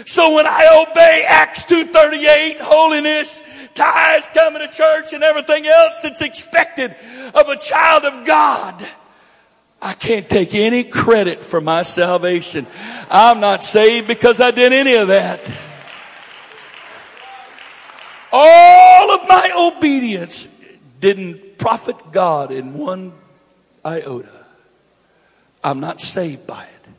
[0.06, 3.40] So when I obey Acts 2.38, holiness,
[3.76, 6.96] tithes, coming to church, and everything else that's expected
[7.34, 8.88] of a child of God,
[9.82, 12.66] I can't take any credit for my salvation.
[13.10, 15.40] I'm not saved because I did any of that.
[18.32, 20.48] All of my obedience
[21.00, 23.14] didn't profit God in one
[23.86, 24.46] iota.
[25.64, 26.90] I'm not saved by it.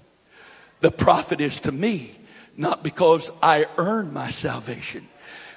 [0.81, 2.18] The profit is to me,
[2.59, 5.07] not because I earn my salvation,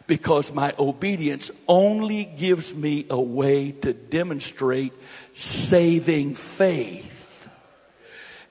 [0.05, 4.93] because my obedience only gives me a way to demonstrate
[5.33, 7.49] saving faith.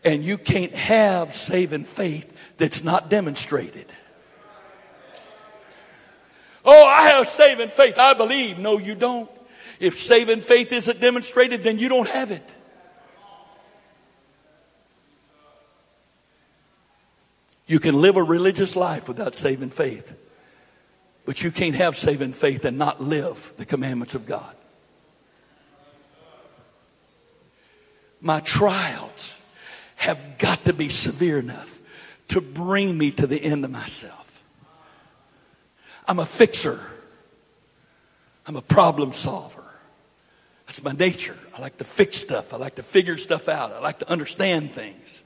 [0.04, 3.86] And you can't have saving faith that's not demonstrated.
[6.64, 7.98] Oh, I have saving faith.
[7.98, 8.58] I believe.
[8.58, 9.30] No, you don't.
[9.78, 12.52] If saving faith isn't demonstrated, then you don't have it.
[17.70, 20.16] You can live a religious life without saving faith.
[21.24, 24.56] But you can't have saving faith and not live the commandments of God.
[28.20, 29.40] my trials
[29.96, 31.78] have got to be severe enough
[32.28, 34.42] to bring me to the end of myself.
[36.06, 36.80] I'm a fixer.
[38.46, 39.64] I'm a problem solver.
[40.66, 41.36] That's my nature.
[41.56, 42.54] I like to fix stuff.
[42.54, 43.72] I like to figure stuff out.
[43.72, 45.19] I like to understand things.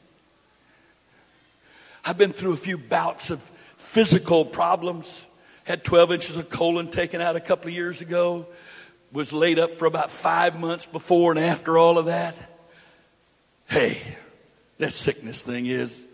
[2.05, 3.43] I've been through a few bouts of
[3.77, 5.27] physical problems.
[5.65, 8.47] Had 12 inches of colon taken out a couple of years ago.
[9.13, 12.37] Was laid up for about five months before and after all of that.
[13.67, 14.01] Hey,
[14.79, 16.05] that sickness thing is,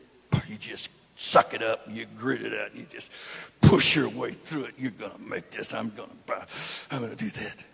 [0.47, 3.11] you just suck it up, you grit it out, you just
[3.61, 4.75] push your way through it.
[4.79, 5.75] You're going to make this.
[5.75, 6.47] I'm going to,
[6.91, 7.65] I'm going to do that.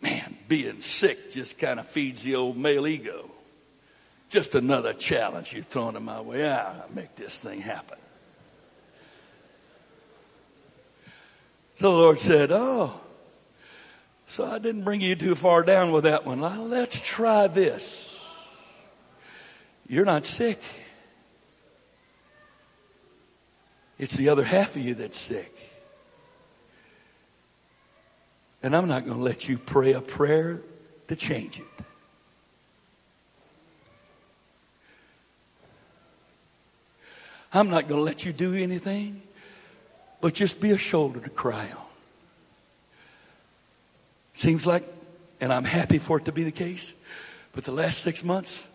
[0.00, 3.31] Man, being sick just kind of feeds the old male ego.
[4.32, 6.48] Just another challenge you're throwing in my way.
[6.48, 7.98] I'll make this thing happen.
[11.76, 12.98] So the Lord said, Oh,
[14.26, 16.40] so I didn't bring you too far down with that one.
[16.40, 18.26] Now, let's try this.
[19.86, 20.62] You're not sick.
[23.98, 25.54] It's the other half of you that's sick.
[28.62, 30.62] And I'm not going to let you pray a prayer
[31.08, 31.66] to change it.
[37.52, 39.22] I'm not going to let you do anything
[40.22, 41.84] but just be a shoulder to cry on.
[44.34, 44.84] Seems like,
[45.40, 46.94] and I'm happy for it to be the case,
[47.52, 48.66] but the last six months,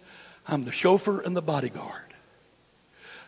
[0.45, 2.03] I'm the chauffeur and the bodyguard.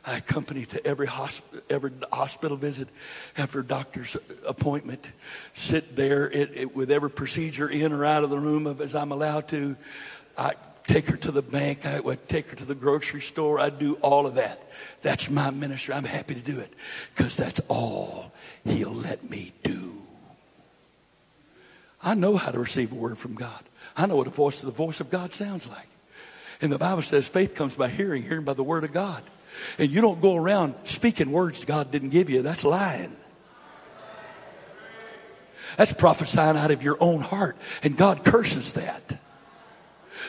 [0.06, 2.89] I accompany to every hospital, every hospital visit,
[3.38, 5.12] every doctor's appointment,
[5.54, 9.12] sit there it, it, with every procedure in or out of the room as I'm
[9.12, 9.78] allowed to.
[10.38, 10.54] I
[10.89, 11.86] take her to the bank.
[11.86, 13.59] I would take her to the grocery store.
[13.59, 14.59] I do all of that.
[15.01, 15.93] That's my ministry.
[15.93, 16.74] I'm happy to do it
[17.16, 18.32] because that's all
[18.66, 20.01] He'll let me do.
[22.01, 23.63] I know how to receive a word from God.
[23.95, 25.87] I know what the voice of the voice of God sounds like.
[26.61, 29.21] And the Bible says faith comes by hearing, hearing by the word of God.
[29.78, 32.41] And you don't go around speaking words God didn't give you.
[32.41, 33.16] That's lying.
[35.78, 37.57] That's prophesying out of your own heart.
[37.83, 39.20] And God curses that.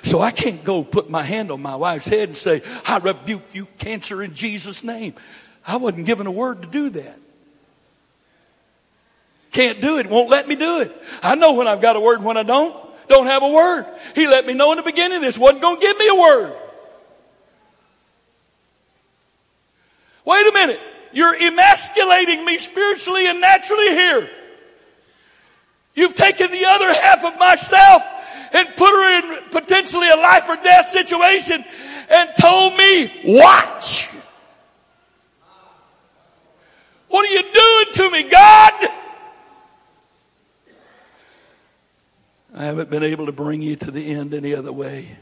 [0.03, 3.55] So I can't go put my hand on my wife's head and say, I rebuke
[3.55, 5.15] you cancer in Jesus' name.
[5.67, 7.19] I wasn't given a word to do that.
[9.53, 10.09] Can't do it.
[10.09, 10.93] Won't let me do it.
[11.23, 12.75] I know when I've got a word when I don't
[13.09, 13.87] don't have a word.
[14.15, 16.57] He let me know in the beginning this wasn't going to give me a word.
[20.25, 20.81] Wait a minute.
[21.13, 24.31] You're emasculating me spiritually and naturally here.
[25.95, 28.03] You've taken the other half of myself
[28.53, 31.65] and put her in potentially a life or death situation
[32.09, 34.09] and told me, watch.
[37.09, 38.89] What are you doing to me, God?
[42.55, 45.17] I haven't been able to bring you to the end any other way.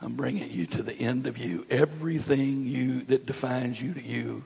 [0.00, 1.66] I'm bringing you to the end of you.
[1.70, 4.44] Everything you that defines you to you,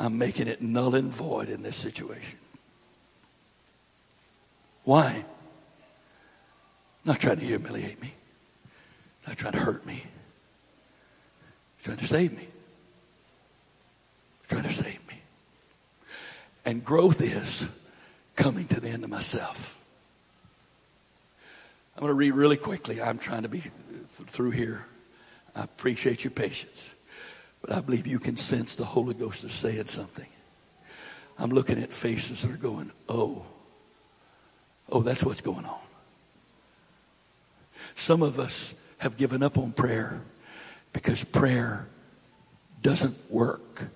[0.00, 2.38] I'm making it null and void in this situation.
[4.84, 5.24] Why?
[7.04, 8.14] Not trying to humiliate me.
[9.26, 10.02] Not trying to hurt me.
[11.82, 12.46] Trying to save me.
[14.48, 15.20] trying to save me.
[16.64, 17.68] And growth is
[18.36, 19.82] coming to the end of myself.
[21.96, 23.00] I'm going to read really quickly.
[23.00, 23.62] I'm trying to be
[24.26, 24.86] through here.
[25.54, 26.94] I appreciate your patience.
[27.60, 30.26] But I believe you can sense the Holy Ghost is saying something.
[31.38, 33.44] I'm looking at faces that are going, oh,
[34.90, 35.81] oh, that's what's going on.
[37.94, 40.20] Some of us have given up on prayer
[40.92, 41.86] because prayer
[42.82, 43.88] doesn't work.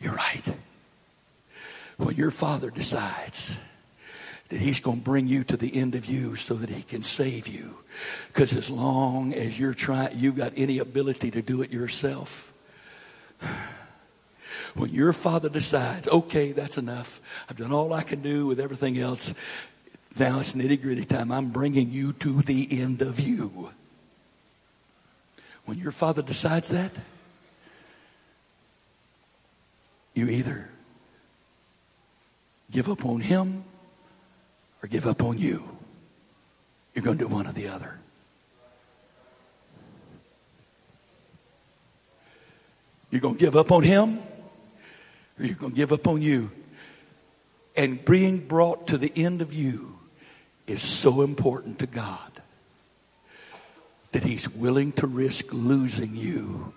[0.00, 0.54] You're right.
[1.96, 3.56] When your father decides
[4.48, 7.02] that he's going to bring you to the end of you so that he can
[7.02, 7.78] save you,
[8.28, 12.52] because as long as you're trying, you've got any ability to do it yourself.
[14.74, 17.20] When your father decides, okay, that's enough.
[17.48, 19.34] I've done all I can do with everything else.
[20.18, 21.32] Now it's nitty gritty time.
[21.32, 23.70] I'm bringing you to the end of you.
[25.64, 26.90] When your father decides that,
[30.14, 30.68] you either
[32.70, 33.64] give up on him
[34.82, 35.68] or give up on you.
[36.94, 37.98] You're going to do one or the other.
[43.10, 44.18] You're going to give up on him
[45.38, 46.50] or you're going to give up on you.
[47.74, 49.91] And being brought to the end of you
[50.66, 52.30] is so important to God
[54.12, 56.72] that he's willing to risk losing you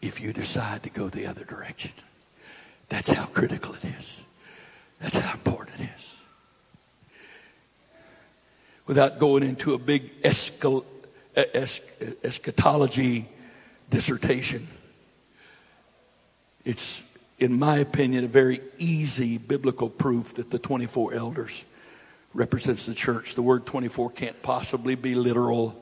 [0.00, 1.92] if you decide to go the other direction.
[2.88, 4.24] That's how critical it is.
[5.00, 6.16] That's how important it is.
[8.86, 10.12] Without going into a big
[12.22, 13.28] eschatology
[13.90, 14.68] dissertation,
[16.64, 17.04] it's,
[17.38, 21.64] in my opinion, a very easy biblical proof that the 24 elders
[22.34, 23.34] represents the church.
[23.34, 25.80] The word 24 can't possibly be literal.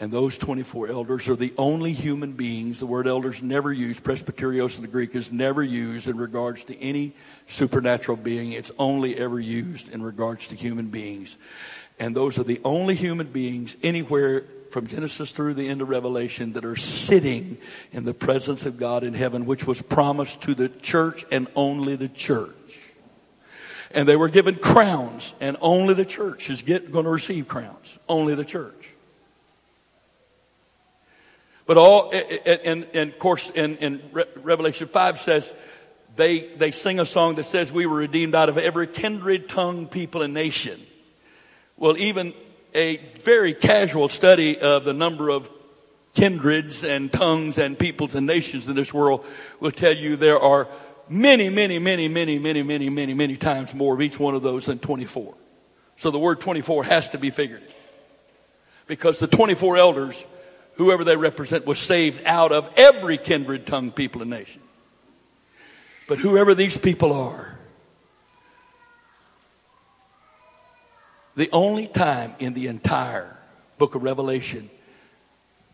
[0.00, 2.80] And those 24 elders are the only human beings.
[2.80, 6.78] The word elders never used, presbyterios in the Greek is never used in regards to
[6.80, 7.12] any
[7.46, 8.52] supernatural being.
[8.52, 11.36] It's only ever used in regards to human beings.
[11.98, 16.54] And those are the only human beings anywhere from Genesis through the end of Revelation
[16.54, 17.58] that are sitting
[17.92, 21.96] in the presence of God in heaven, which was promised to the church and only
[21.96, 22.79] the church.
[23.92, 27.98] And they were given crowns, and only the church is get, going to receive crowns.
[28.08, 28.94] Only the church.
[31.66, 34.02] But all, and, and of course, in, in
[34.42, 35.52] Revelation 5 says,
[36.16, 39.86] they, they sing a song that says, We were redeemed out of every kindred, tongue,
[39.86, 40.80] people, and nation.
[41.76, 42.34] Well, even
[42.74, 45.50] a very casual study of the number of
[46.14, 49.24] kindreds and tongues and peoples and nations in this world
[49.60, 50.68] will tell you there are
[51.10, 54.66] many, many, many, many, many, many, many, many times more of each one of those
[54.66, 55.34] than 24.
[55.96, 57.62] So the word 24 has to be figured.
[58.86, 60.24] Because the 24 elders
[60.76, 64.62] whoever they represent was saved out of every kindred, tongue, people, and nation.
[66.08, 67.58] But whoever these people are,
[71.34, 73.36] the only time in the entire
[73.78, 74.70] book of Revelation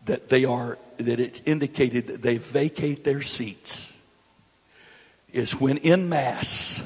[0.05, 3.96] that they are, that it's indicated that they vacate their seats
[5.37, 6.83] is when in Mass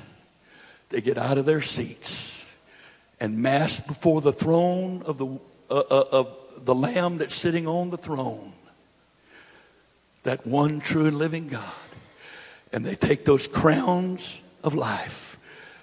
[0.89, 2.53] they get out of their seats
[3.19, 5.27] and Mass before the throne of the,
[5.69, 8.51] uh, uh, of the Lamb that's sitting on the throne,
[10.23, 11.63] that one true and living God.
[12.73, 15.39] And they take those crowns of life,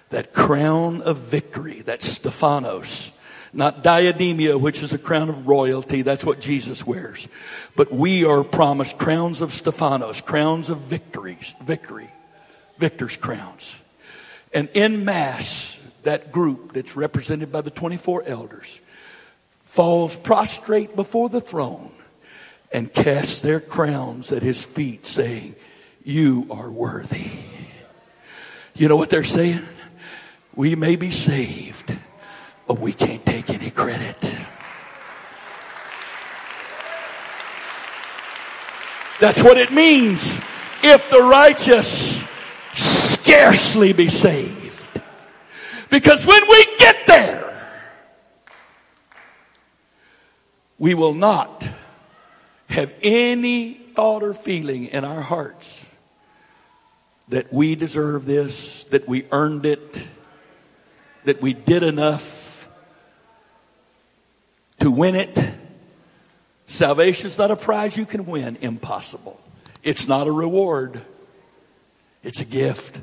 [0.09, 3.17] that crown of victory, that Stephanos,
[3.53, 6.01] not diademia, which is a crown of royalty.
[6.01, 7.27] That's what Jesus wears.
[7.75, 12.09] But we are promised crowns of Stephanos, crowns of victories, victory,
[12.79, 13.81] victor's crowns.
[14.53, 18.81] And in mass, that group that's represented by the 24 elders
[19.59, 21.91] falls prostrate before the throne
[22.71, 25.55] and casts their crowns at his feet, saying,
[26.03, 27.29] You are worthy.
[28.75, 29.61] You know what they're saying?
[30.55, 31.93] We may be saved,
[32.67, 34.37] but we can't take any credit.
[39.19, 40.39] That's what it means
[40.81, 42.23] if the righteous
[43.29, 45.01] scarcely be saved.
[45.91, 47.45] Because when we get there,
[50.79, 51.67] we will not
[52.69, 55.93] have any thought or feeling in our hearts
[57.27, 60.07] that we deserve this, that we earned it,
[61.25, 62.67] that we did enough
[64.79, 65.37] to win it.
[66.65, 68.57] Salvation is not a prize you can win.
[68.61, 69.39] Impossible.
[69.83, 71.01] It's not a reward.
[72.23, 73.01] It's a gift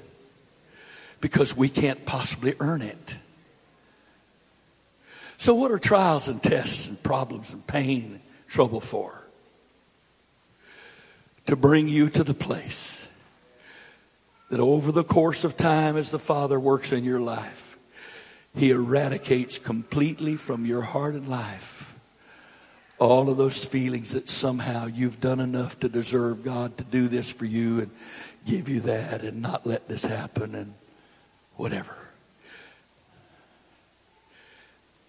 [1.21, 3.19] because we can't possibly earn it.
[5.39, 9.23] So, what are trials and tests and problems and pain and trouble for?
[11.47, 13.07] To bring you to the place
[14.51, 17.79] that over the course of time, as the Father works in your life,
[18.55, 21.87] He eradicates completely from your heart and life
[22.99, 27.31] all of those feelings that somehow you've done enough to deserve God to do this
[27.31, 27.91] for you and
[28.47, 30.75] give you that and not let this happen and
[31.57, 31.97] whatever.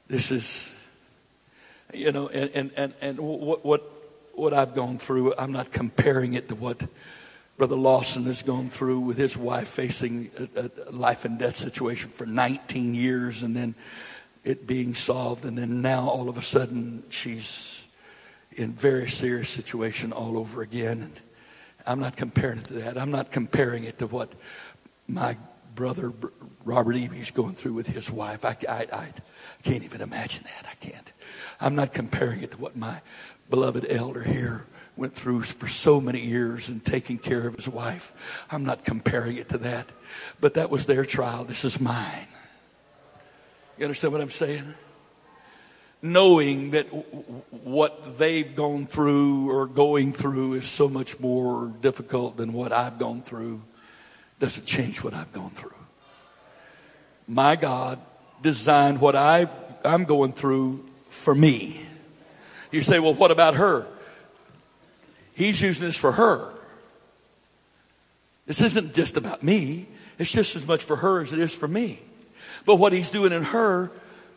[0.08, 0.74] This is,
[1.94, 3.92] you know, and, and, and, and what, what,
[4.34, 6.82] what I've gone through, I'm not comparing it to what
[7.58, 12.12] Brother Lawson has gone through with his wife facing a, a life and death situation
[12.12, 13.76] for 19 years and then
[14.44, 15.44] it being solved.
[15.44, 17.88] And then now all of a sudden she's
[18.56, 21.02] in very serious situation all over again.
[21.02, 21.22] And
[21.86, 22.98] I'm not comparing it to that.
[22.98, 24.32] I'm not comparing it to what
[25.08, 25.38] my
[25.78, 26.12] brother
[26.66, 28.44] Robert Eby's going through with his wife.
[28.44, 29.08] I, I, I
[29.64, 30.68] can't even imagine that.
[30.70, 31.14] I can't.
[31.62, 33.00] I'm not comparing it to what my
[33.50, 34.66] beloved elder here
[34.98, 38.12] went through for so many years and taking care of his wife.
[38.50, 39.88] I'm not comparing it to that.
[40.42, 41.44] But that was their trial.
[41.44, 42.28] This is mine.
[43.78, 44.74] You understand what I'm saying?
[46.02, 52.52] Knowing that what they've gone through or going through is so much more difficult than
[52.52, 53.62] what I've gone through
[54.40, 55.72] doesn't change what I've gone through.
[57.28, 58.00] My God
[58.42, 59.48] designed what i
[59.84, 61.82] I'm going through for me.
[62.72, 63.86] You say, well, what about her?
[65.34, 66.54] He's using this for her.
[68.46, 69.88] This isn't just about me.
[70.18, 72.00] It's just as much for her as it is for me.
[72.66, 73.92] But what he's doing in her,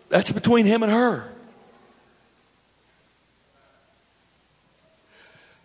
[0.08, 1.32] that's between him and her.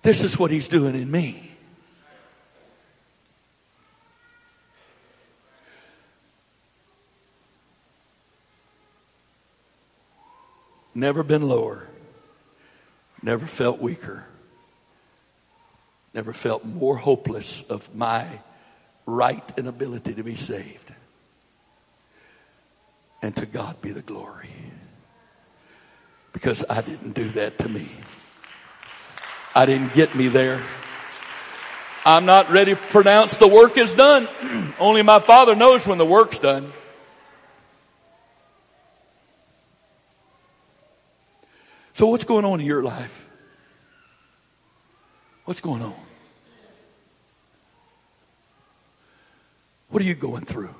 [0.03, 1.54] This is what he's doing in me.
[10.95, 11.85] Never been lower.
[13.21, 14.23] Never felt weaker.
[16.13, 18.25] Never felt more hopeless of my
[19.05, 20.93] right and ability to be saved.
[23.21, 24.49] And to God be the glory.
[26.31, 27.89] Because I didn't do that to me.
[29.53, 30.61] I didn't get me there.
[32.05, 34.27] I'm not ready to pronounce the work is done.
[34.79, 36.71] Only my Father knows when the work's done.
[41.95, 43.29] So, what's going on in your life?
[45.45, 45.95] What's going on?
[49.87, 50.75] What are you going through?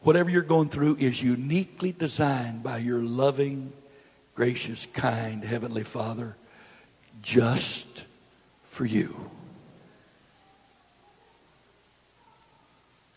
[0.00, 3.74] Whatever you're going through is uniquely designed by your loving,
[4.34, 6.36] gracious, kind Heavenly Father
[7.20, 8.06] just
[8.64, 9.30] for you.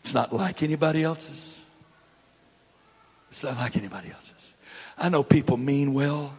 [0.02, 1.64] It's not like anybody else's.
[3.30, 4.47] It's not like anybody else's.
[4.98, 6.34] I know people mean well,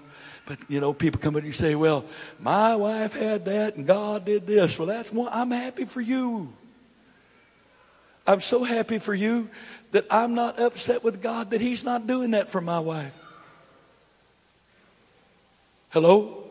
[0.45, 2.05] but you know, people come and you say, well,
[2.39, 4.77] my wife had that and God did this.
[4.77, 5.29] Well, that's one.
[5.31, 6.53] I'm happy for you.
[8.27, 9.49] I'm so happy for you
[9.91, 13.17] that I'm not upset with God that He's not doing that for my wife.
[15.89, 16.43] Hello?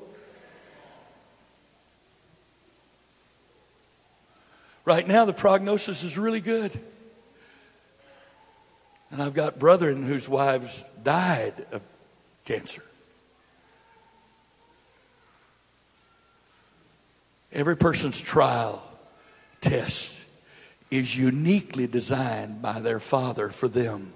[4.85, 6.73] Right now, the prognosis is really good.
[9.11, 11.83] And I've got brethren whose wives died of
[12.49, 12.83] cancer.
[17.53, 18.83] Every person's trial
[19.61, 20.25] test
[20.91, 24.15] is uniquely designed by their Father for them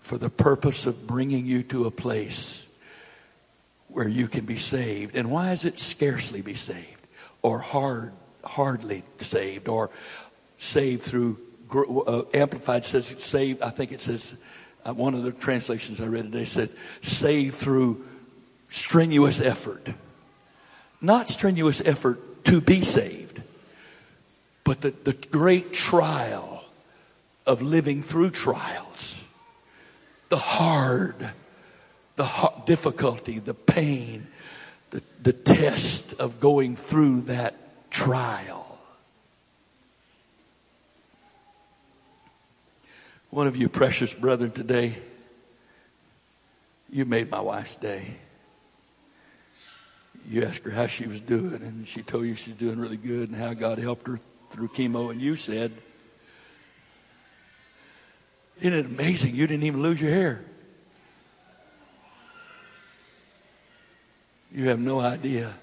[0.00, 2.66] for the purpose of bringing you to a place
[3.86, 5.14] where you can be saved.
[5.14, 7.06] And why is it scarcely be saved
[7.42, 8.12] or hard,
[8.42, 9.90] hardly saved or
[10.56, 11.38] saved through
[11.72, 13.62] uh, amplified says saved?
[13.62, 14.34] I think it says
[14.84, 16.70] Uh, one of the translations I read today said,
[17.02, 18.04] saved through
[18.68, 19.88] strenuous effort.
[21.00, 23.42] Not strenuous effort to be saved,
[24.64, 26.64] but the, the great trial
[27.46, 29.24] of living through trials.
[30.28, 31.30] The hard,
[32.16, 34.26] the hard, difficulty, the pain,
[34.90, 38.61] the, the test of going through that trial.
[43.32, 44.94] One of you precious brethren today,
[46.90, 48.16] you made my wife's day.
[50.28, 53.30] You asked her how she was doing, and she told you she's doing really good
[53.30, 55.10] and how God helped her through chemo.
[55.10, 55.72] And you said,
[58.60, 60.44] Isn't it amazing you didn't even lose your hair?
[64.54, 65.54] You have no idea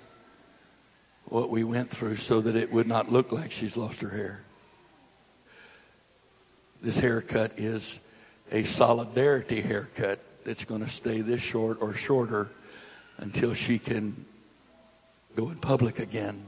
[1.25, 4.41] what we went through so that it would not look like she's lost her hair.
[6.81, 7.99] This haircut is
[8.51, 12.49] a solidarity haircut that's going to stay this short or shorter
[13.17, 14.25] until she can
[15.35, 16.45] go in public again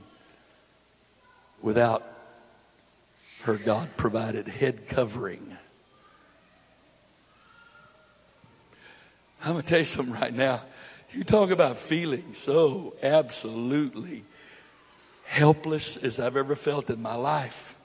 [1.61, 2.03] without
[3.41, 5.57] her God provided head covering.
[9.43, 10.61] I'm going to tell you something right now.
[11.11, 14.23] You talk about feeling so absolutely
[15.25, 17.75] helpless as I've ever felt in my life.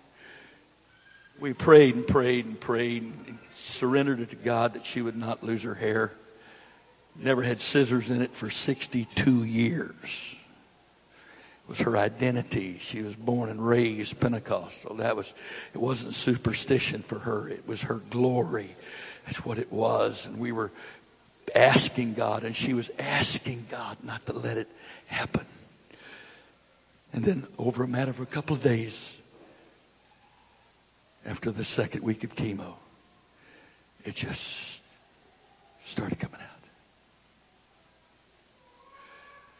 [1.38, 5.42] We prayed and prayed and prayed and surrendered it to God that she would not
[5.42, 6.16] lose her hair.
[7.14, 10.36] Never had scissors in it for 62 years.
[11.64, 12.78] It was her identity.
[12.78, 14.96] She was born and raised Pentecostal.
[14.96, 15.34] That was,
[15.74, 17.48] it wasn't superstition for her.
[17.48, 18.76] It was her glory.
[19.24, 20.26] That's what it was.
[20.26, 20.70] And we were
[21.54, 24.68] asking God, and she was asking God not to let it
[25.06, 25.46] happen.
[27.12, 29.18] And then, over a matter of a couple of days,
[31.27, 32.74] after the second week of chemo,
[34.05, 34.82] it just
[35.82, 36.51] started coming out.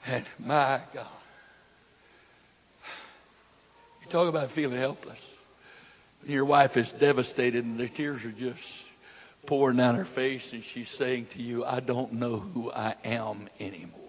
[0.07, 1.07] And my God,
[4.01, 5.35] you talk about feeling helpless.
[6.25, 8.87] Your wife is devastated, and the tears are just
[9.45, 13.49] pouring down her face, and she's saying to you, I don't know who I am
[13.59, 14.01] anymore.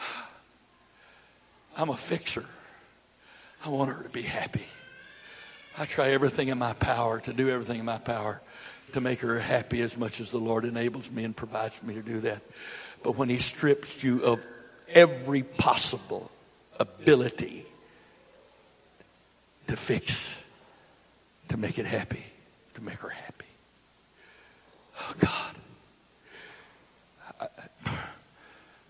[1.76, 2.44] I'm a fixer.
[3.64, 4.66] I want her to be happy.
[5.78, 8.40] I try everything in my power to do everything in my power
[8.92, 12.02] to make her happy as much as the Lord enables me and provides me to
[12.02, 12.42] do that.
[13.02, 14.46] But when He strips you of
[14.88, 16.30] every possible
[16.80, 17.64] ability
[19.66, 20.42] to fix,
[21.48, 22.24] to make it happy,
[22.74, 23.46] to make her happy.
[25.00, 25.56] Oh, God.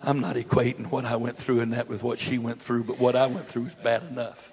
[0.02, 2.84] I, am not equating what I went through in that with what she went through,
[2.84, 4.52] but what I went through is bad enough.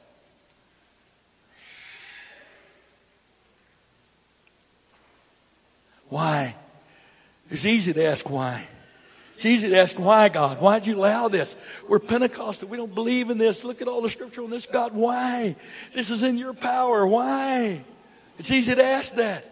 [6.13, 6.55] Why?
[7.49, 8.67] It's easy to ask why.
[9.33, 10.61] It's easy to ask, why, God?
[10.61, 11.55] Why'd you allow this?
[11.87, 12.67] We're Pentecostal.
[12.67, 13.63] We don't believe in this.
[13.63, 14.67] Look at all the scripture on this.
[14.67, 15.55] God, why?
[15.95, 17.07] This is in your power.
[17.07, 17.83] Why?
[18.37, 19.43] It's easy to ask that.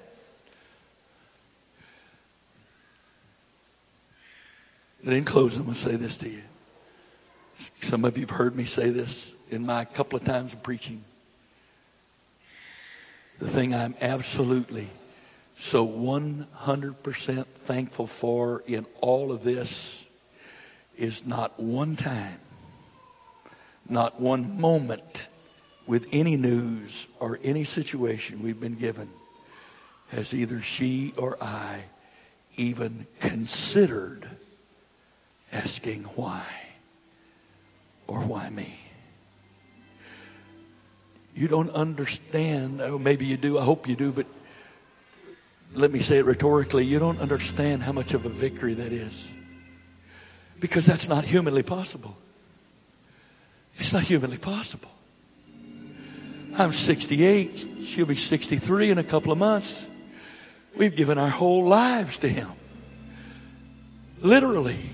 [5.04, 6.44] And in closing, I'm going to say this to you.
[7.82, 11.04] Some of you have heard me say this in my couple of times of preaching.
[13.40, 14.90] The thing I'm absolutely
[15.56, 20.08] so 100% thankful for in all of this
[20.98, 22.40] is not one time,
[23.88, 25.28] not one moment
[25.88, 29.10] with any news or any situation we've been given
[30.10, 31.84] has either she or I
[32.56, 34.30] even considered
[35.52, 36.46] asking why
[38.08, 38.80] or why me.
[41.34, 44.28] You don't understand, oh, maybe you do, I hope you do, but
[45.74, 49.32] let me say it rhetorically, you don't understand how much of a victory that is.
[50.60, 52.18] Because that's not humanly possible.
[53.76, 54.92] It's not humanly possible.
[56.58, 57.68] I'm 68.
[57.84, 59.88] She'll be 63 in a couple of months.
[60.76, 62.50] We've given our whole lives to Him.
[64.22, 64.90] Literally.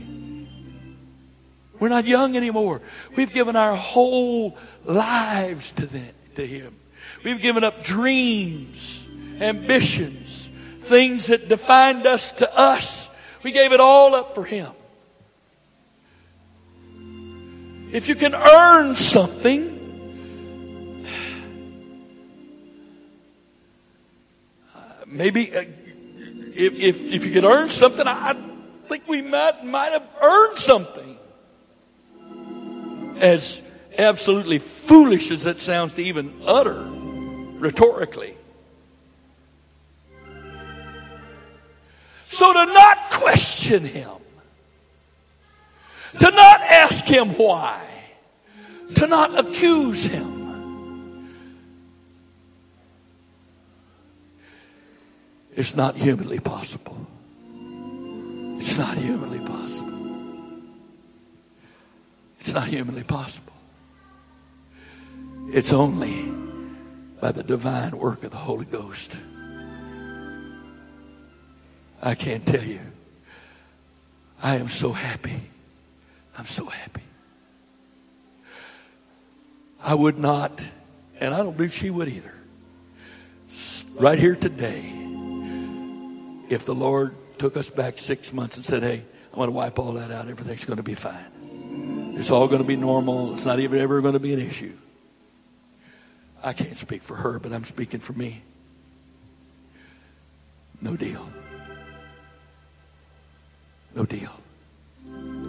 [1.80, 2.82] We're not young anymore.
[3.16, 6.76] We've given our whole lives to, the, to Him.
[7.24, 9.08] We've given up dreams,
[9.40, 10.47] ambitions,
[10.88, 13.10] things that defined us to us.
[13.44, 14.72] We gave it all up for Him.
[17.92, 19.78] If you can earn something,
[25.06, 25.62] maybe uh,
[26.54, 28.36] if, if, if you could earn something, I
[28.88, 31.18] think we might, might have earned something.
[33.18, 36.84] As absolutely foolish as that sounds to even utter
[37.60, 38.37] rhetorically.
[42.38, 44.12] So to not question him,
[46.20, 47.84] to not ask him why,
[48.94, 51.32] to not accuse him,
[55.56, 57.08] it's not humanly possible.
[58.58, 59.98] It's not humanly possible.
[62.38, 63.54] It's not humanly possible.
[65.52, 66.32] It's only
[67.20, 69.18] by the divine work of the Holy Ghost.
[72.02, 72.82] I can't tell you.
[74.42, 75.42] I am so happy.
[76.38, 77.02] I'm so happy.
[79.84, 80.68] I would not,
[81.20, 82.34] and I don't believe she would either,
[83.96, 84.94] right here today,
[86.50, 89.80] if the Lord took us back six months and said, hey, I'm going to wipe
[89.80, 92.14] all that out, everything's going to be fine.
[92.16, 93.34] It's all going to be normal.
[93.34, 94.76] It's not even ever going to be an issue.
[96.44, 98.42] I can't speak for her, but I'm speaking for me.
[100.82, 101.28] No deal.
[103.98, 104.30] No deal.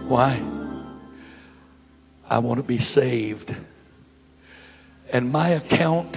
[0.08, 0.42] Why?
[2.30, 3.54] I want to be saved.
[5.12, 6.14] And my account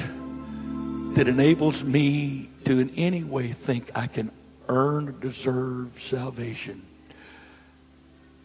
[1.16, 4.32] that enables me to in any way think I can
[4.70, 6.84] earn or deserve salvation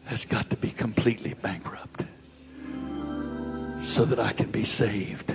[0.07, 2.07] has got to be completely bankrupt
[3.79, 5.31] so that I can be saved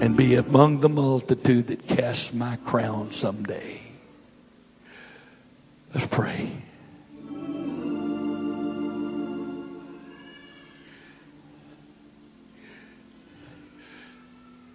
[0.00, 3.79] and be among the multitude that casts my crown someday.
[5.92, 6.50] Let's pray.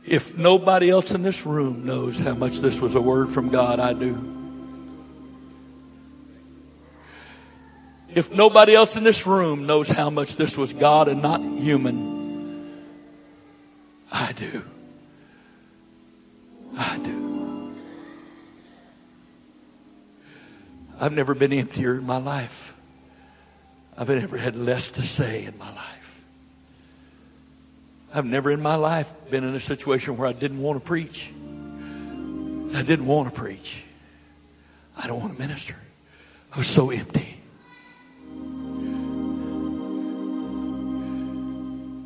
[0.05, 3.79] If nobody else in this room knows how much this was a word from God,
[3.79, 4.33] I do.
[8.13, 12.85] If nobody else in this room knows how much this was God and not human,
[14.11, 14.63] I do.
[16.77, 17.34] I do.
[20.99, 22.75] I've never been emptier in my life.
[23.97, 26.23] I've never had less to say in my life.
[28.13, 31.31] I've never in my life been in a situation where I didn't want to preach.
[32.73, 33.83] I didn't want to preach.
[34.97, 35.75] I don't want to minister.
[36.53, 37.35] I was so empty.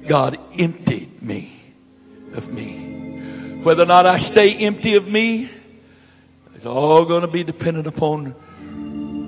[0.07, 1.61] God emptied me
[2.33, 3.61] of me.
[3.61, 5.49] Whether or not I stay empty of me,
[6.55, 8.33] it's all going to be dependent upon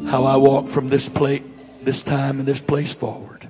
[0.07, 1.44] how I walk from this place,
[1.82, 3.48] this time and this place forward.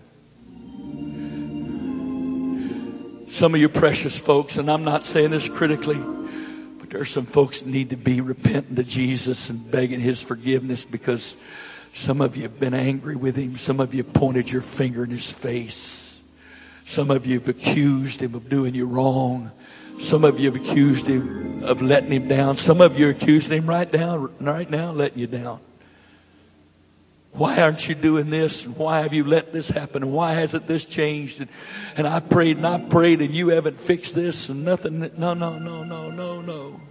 [3.28, 6.00] Some of you precious folks, and I'm not saying this critically,
[6.80, 10.22] but there are some folks that need to be repenting to Jesus and begging his
[10.22, 11.38] forgiveness because
[11.94, 13.56] some of you have been angry with him.
[13.56, 16.22] Some of you pointed your finger in his face.
[16.84, 19.52] Some of you have accused him of doing you wrong.
[20.00, 22.58] Some of you have accused him of letting him down.
[22.58, 25.60] Some of you are accusing him right now, right now, letting you down.
[27.34, 28.66] Why aren't you doing this?
[28.66, 30.04] And why have you let this happen?
[30.04, 31.40] And why hasn't this changed?
[31.42, 31.50] And,
[31.96, 35.00] and I prayed and I prayed and you haven't fixed this and nothing.
[35.18, 36.82] No, no, no, no, no, no.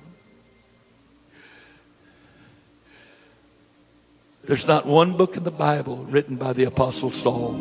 [4.45, 7.53] There's not one book in the Bible written by the Apostle Saul.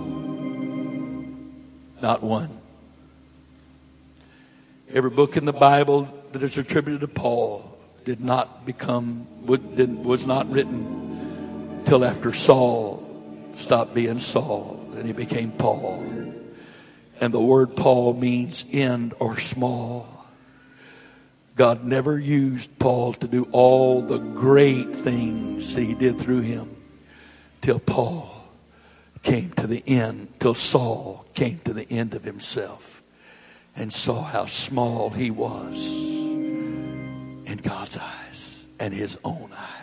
[2.01, 2.57] Not one.
[4.91, 10.49] Every book in the Bible that is attributed to Paul did not become, was not
[10.49, 11.08] written
[11.85, 13.05] till after Saul
[13.53, 16.03] stopped being Saul and he became Paul.
[17.21, 20.25] And the word Paul means end or small.
[21.55, 26.75] God never used Paul to do all the great things he did through him
[27.61, 28.33] till Paul
[29.21, 33.03] came to the end, till Saul came to the end of himself
[33.75, 35.87] and saw how small he was
[37.45, 39.78] in God's eyes and his own eyes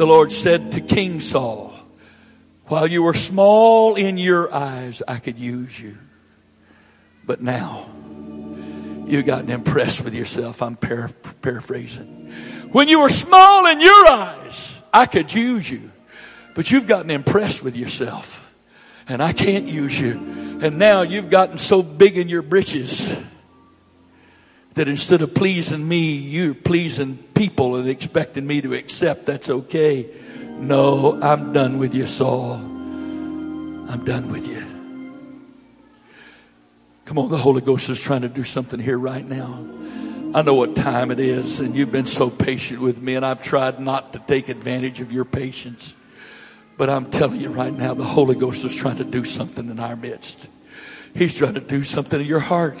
[0.00, 1.74] the Lord said to King Saul,
[2.68, 5.98] While you were small in your eyes, I could use you.
[7.26, 7.84] But now,
[9.06, 10.62] you've gotten impressed with yourself.
[10.62, 11.12] I'm para-
[11.42, 12.32] paraphrasing.
[12.72, 15.90] When you were small in your eyes, I could use you.
[16.54, 18.54] But you've gotten impressed with yourself.
[19.06, 20.12] And I can't use you.
[20.62, 23.22] And now you've gotten so big in your britches
[24.74, 30.08] that instead of pleasing me, you're pleasing people and expecting me to accept that's okay.
[30.58, 32.54] No, I'm done with you, Saul.
[32.54, 34.64] I'm done with you.
[37.04, 39.66] Come on, the Holy Ghost is trying to do something here right now.
[40.32, 43.42] I know what time it is, and you've been so patient with me, and I've
[43.42, 45.96] tried not to take advantage of your patience.
[46.76, 49.80] But I'm telling you right now, the Holy Ghost is trying to do something in
[49.80, 50.48] our midst.
[51.14, 52.78] He's trying to do something in your heart.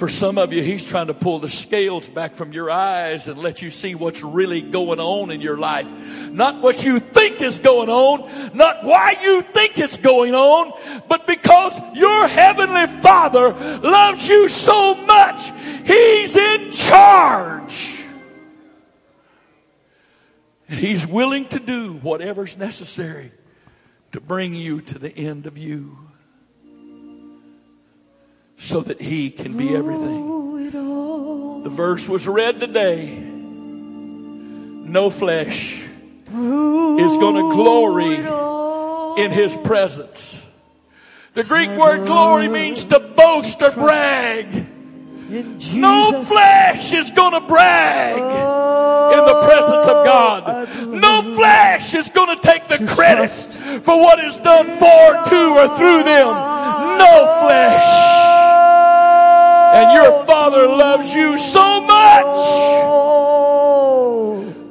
[0.00, 3.38] For some of you, He's trying to pull the scales back from your eyes and
[3.38, 5.92] let you see what's really going on in your life.
[6.30, 11.26] Not what you think is going on, not why you think it's going on, but
[11.26, 15.52] because your Heavenly Father loves you so much,
[15.84, 18.02] He's in charge.
[20.70, 23.32] And He's willing to do whatever's necessary
[24.12, 25.98] to bring you to the end of you
[28.60, 30.70] so that he can be everything.
[31.62, 33.08] The verse was read today.
[33.08, 38.16] No flesh is going to glory
[39.24, 40.44] in his presence.
[41.32, 44.52] The Greek word glory means to boast or brag.
[45.72, 50.68] No flesh is going to brag in the presence of God.
[50.86, 53.30] No flesh is going to take the credit
[53.82, 56.26] for what is done for, to, or through them.
[56.98, 58.09] No flesh.
[59.72, 62.36] And your Father loves you so much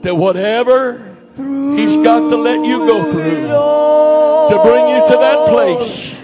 [0.04, 1.06] that whatever
[1.36, 6.22] He's got to let you go through to bring you to that place,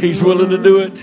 [0.00, 0.98] He's willing to do it.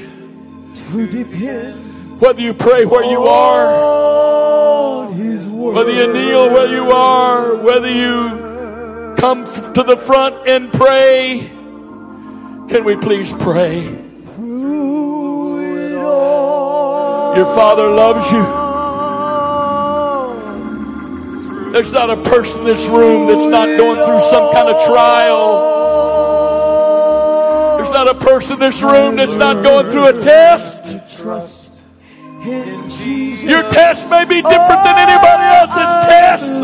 [2.20, 9.46] Whether you pray where you are, whether you kneel where you are, whether you come
[9.46, 11.50] to the front and pray,
[12.70, 14.09] can we please pray?
[17.40, 18.44] Your Father loves you.
[21.72, 25.68] There's not a person in this room that's not going through some kind of trial.
[27.78, 30.98] There's not a person in this room that's not going through a test.
[33.46, 36.62] Your test may be different than anybody else's test,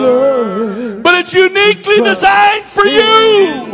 [1.02, 3.72] but it's uniquely designed for you.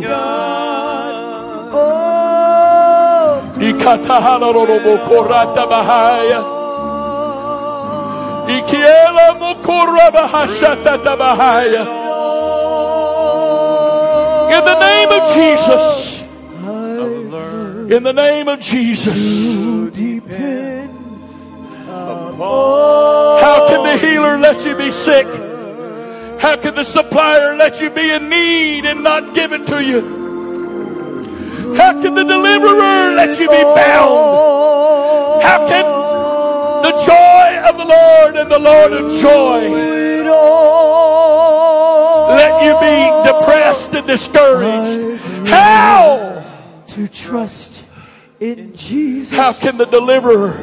[8.48, 11.86] Ikiela mokorabahashatatabahaya.
[14.52, 16.22] In the name of Jesus.
[17.92, 19.20] In the name of Jesus.
[23.42, 25.28] How can the healer let you be sick?
[26.40, 30.02] How can the supplier let you be in need and not give it to you?
[31.76, 35.44] How can the deliverer let you be bound?
[35.44, 35.86] How can
[36.82, 39.70] the joy of the Lord and the Lord of joy
[42.36, 42.98] let you be
[43.30, 45.48] depressed and discouraged?
[45.48, 46.32] How?
[46.92, 47.86] to trust
[48.42, 49.38] in Jesus.
[49.38, 50.58] How can the deliverer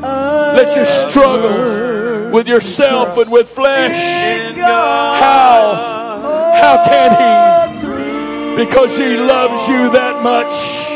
[0.00, 4.56] let you struggle with yourself and with flesh?
[4.56, 5.74] How?
[6.54, 8.64] How can he?
[8.64, 10.93] Because he loves you that much.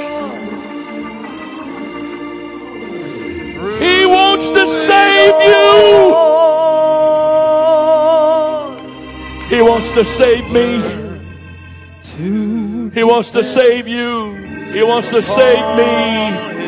[3.80, 6.28] He wants to save you.
[9.48, 10.82] He wants to save me.
[12.92, 14.34] He wants to save you.
[14.72, 16.58] He wants to save me.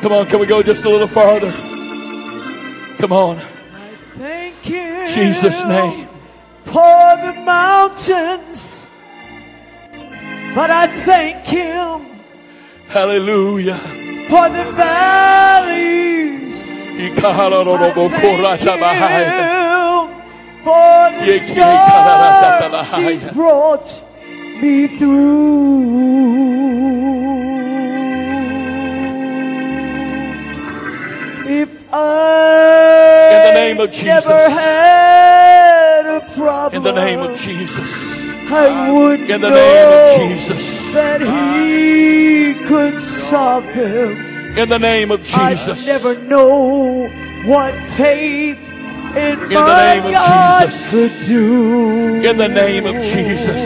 [0.00, 1.52] Come on, can we go just a little farther?
[2.98, 3.38] Come on.
[4.16, 5.06] Thank you.
[5.14, 6.08] Jesus' name.
[6.64, 8.88] For the mountains.
[10.54, 12.07] But I thank Him
[12.88, 13.76] Hallelujah.
[14.28, 16.56] for the valleys.
[16.98, 17.10] I
[18.10, 18.38] thank
[19.04, 20.22] Him
[20.64, 23.88] for the storms He's brought
[24.62, 26.28] me through.
[31.46, 34.26] If I In the name of Jesus.
[34.26, 37.90] never had a problem, In the name of Jesus.
[38.50, 40.92] I would In the know name of Jesus.
[40.94, 42.17] that He
[42.54, 44.16] could solve them.
[44.58, 45.82] In the name of Jesus.
[45.82, 47.08] I never know
[47.46, 48.58] what faith
[49.16, 50.90] in, the my name of God Jesus.
[50.90, 52.22] could do.
[52.28, 53.60] In the name of Jesus.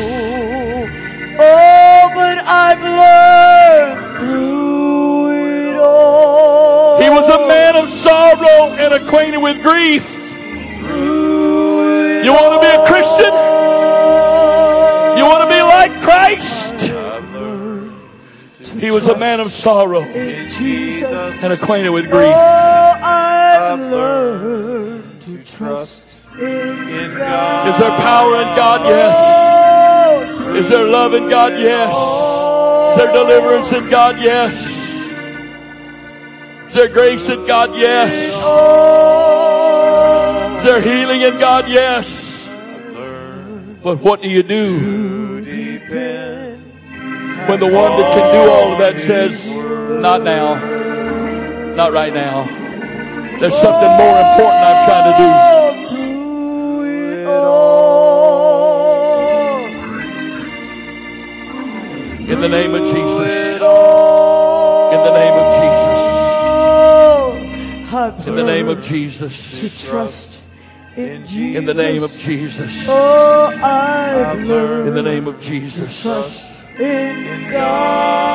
[1.38, 7.00] Oh, but I've learned through it all.
[7.00, 10.08] He was a man of sorrow and acquainted with grief.
[12.24, 13.32] You want to be a Christian?
[15.18, 16.51] You want to be like Christ?
[18.82, 22.34] He was a man of sorrow and acquainted with grief.
[22.34, 26.04] Oh, I've learned to trust
[26.34, 27.68] in God.
[27.68, 28.84] Is there power in God?
[28.84, 30.56] Yes.
[30.56, 31.52] Is there love in God?
[31.52, 31.94] Yes.
[32.90, 34.18] Is there deliverance in God?
[34.18, 34.90] Yes.
[36.66, 37.76] Is there grace in God?
[37.76, 38.12] Yes.
[40.58, 41.68] Is there healing in God?
[41.68, 42.48] Yes.
[43.84, 45.11] But what do you do
[47.48, 49.50] when the one that can do all of that says,
[50.00, 50.54] not now,
[51.74, 52.44] not right now?
[53.40, 55.28] There's something more important I'm trying to do.
[55.88, 57.72] through it all.
[62.30, 63.32] In the name of Jesus.
[63.56, 63.62] In
[64.92, 65.52] In the name of
[67.92, 69.60] I've In the name of Jesus.
[69.60, 70.40] to trust
[70.96, 71.58] in Jesus.
[71.58, 72.86] In the name of Jesus.
[72.88, 76.04] Oh, I've learned In the name of Jesus.
[76.82, 78.32] In God.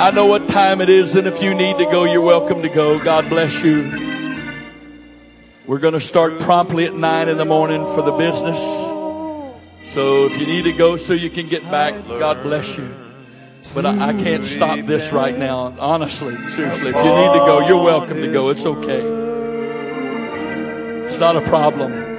[0.00, 2.68] I know what time it is, and if you need to go, you're welcome to
[2.68, 2.98] go.
[2.98, 4.10] God bless you.
[5.66, 8.60] We're going to start promptly at 9 in the morning for the business.
[9.92, 12.92] So if you need to go so you can get back, God bless you.
[13.74, 15.74] But I, I can't stop this right now.
[15.78, 18.48] Honestly, seriously, if you need to go, you're welcome to go.
[18.50, 19.02] It's okay.
[21.04, 22.11] It's not a problem.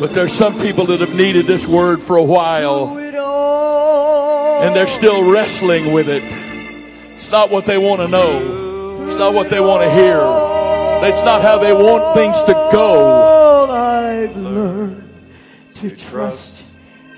[0.00, 4.62] But there's some people that have needed this word for a while Through it all.
[4.62, 6.22] and they're still wrestling with it.
[7.12, 9.04] It's not what they want to know.
[9.06, 10.16] It's not what they want to hear.
[11.08, 13.70] It's not how they want things to go.
[13.70, 15.06] I've learned
[15.74, 16.62] to trust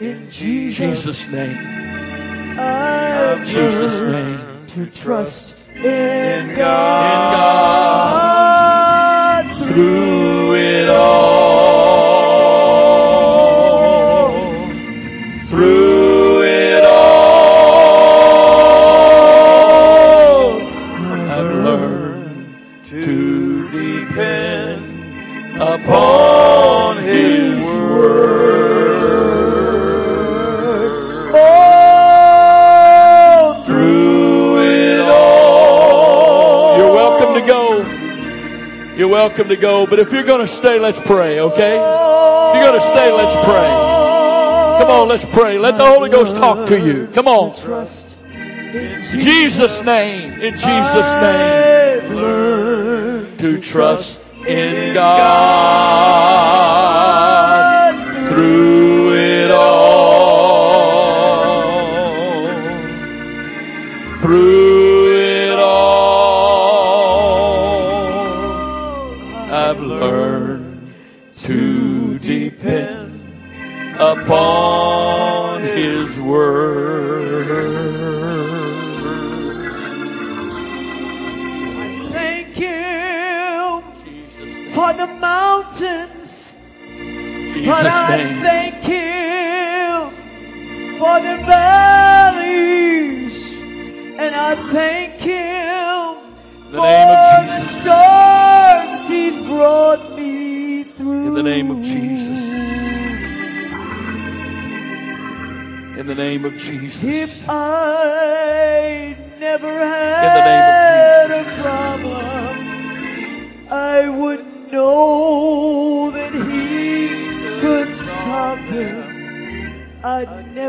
[0.01, 1.29] in Jesus.
[1.29, 2.59] Name.
[2.59, 4.67] I've Jesus' learned name.
[4.67, 5.85] to trust in
[6.51, 7.33] in God.
[9.47, 11.52] God through it all.
[25.85, 29.03] Upon His word.
[32.55, 37.83] Oh, Through it all, you're welcome to go.
[38.97, 39.87] You're welcome to go.
[39.87, 41.41] But if you're going to stay, let's pray.
[41.41, 41.77] Okay?
[41.77, 43.71] If you're going to stay, let's pray.
[44.81, 45.59] Come on, let's pray.
[45.59, 47.09] Let the Holy Ghost talk to you.
[47.09, 47.57] Come on.
[47.57, 50.33] trust in Jesus' name.
[50.41, 52.17] In Jesus' name.
[53.37, 56.72] To trust in God
[87.83, 90.11] But I thank you
[91.01, 93.35] for the valleys,
[94.23, 96.17] and I thank him
[96.71, 101.27] the for name of the storms he's brought me through.
[101.27, 102.39] In the name of Jesus.
[105.99, 107.03] In the name of Jesus.
[107.03, 110.92] If I never name had of a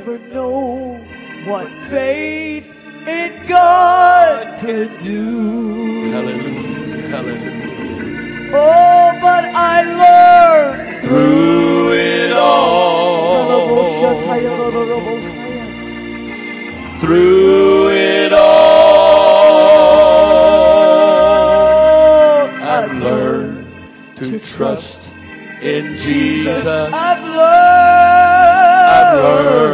[0.05, 0.99] never know
[1.45, 2.65] what faith
[3.07, 6.11] in God can do.
[6.11, 7.07] Hallelujah.
[7.07, 8.51] Hallelujah.
[8.53, 12.83] Oh, but I learned Through it all.
[16.99, 18.43] Through it all.
[22.61, 23.67] I've learned
[24.17, 25.11] to trust
[25.61, 26.65] in Jesus.
[26.67, 27.83] I've learned.
[28.93, 29.72] I've learned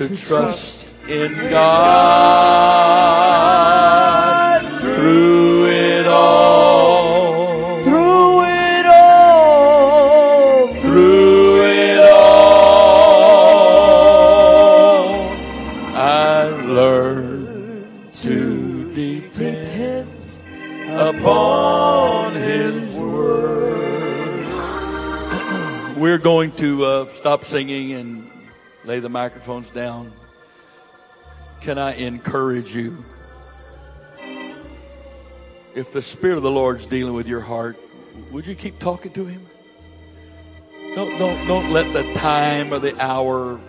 [0.00, 1.82] to trust in God
[4.94, 7.82] through it all.
[7.82, 13.10] Through it all, Through it all,
[15.94, 20.08] I've learned to depend
[20.92, 24.46] upon His word.
[25.98, 28.19] We're going to uh, stop singing and
[28.84, 30.12] lay the microphones down.
[31.60, 33.04] Can I encourage you?
[35.74, 37.78] If the Spirit of the Lord's dealing with your heart,
[38.30, 39.46] would you keep talking to Him?
[40.94, 43.60] Don't don't don't let the time or the hour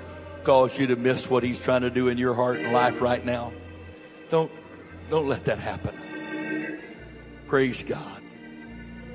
[0.43, 3.23] cause you to miss what He's trying to do in your heart and life right
[3.23, 3.53] now.
[4.29, 4.51] Don't
[5.09, 6.79] don't let that happen.
[7.47, 8.21] Praise God.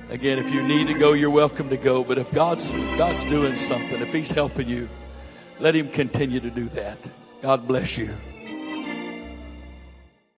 [0.08, 2.04] Again, if you need to go, you're welcome to go.
[2.04, 4.88] But if God's God's doing something, if He's helping you,
[5.60, 6.98] let Him continue to do that.
[7.42, 8.14] God bless you.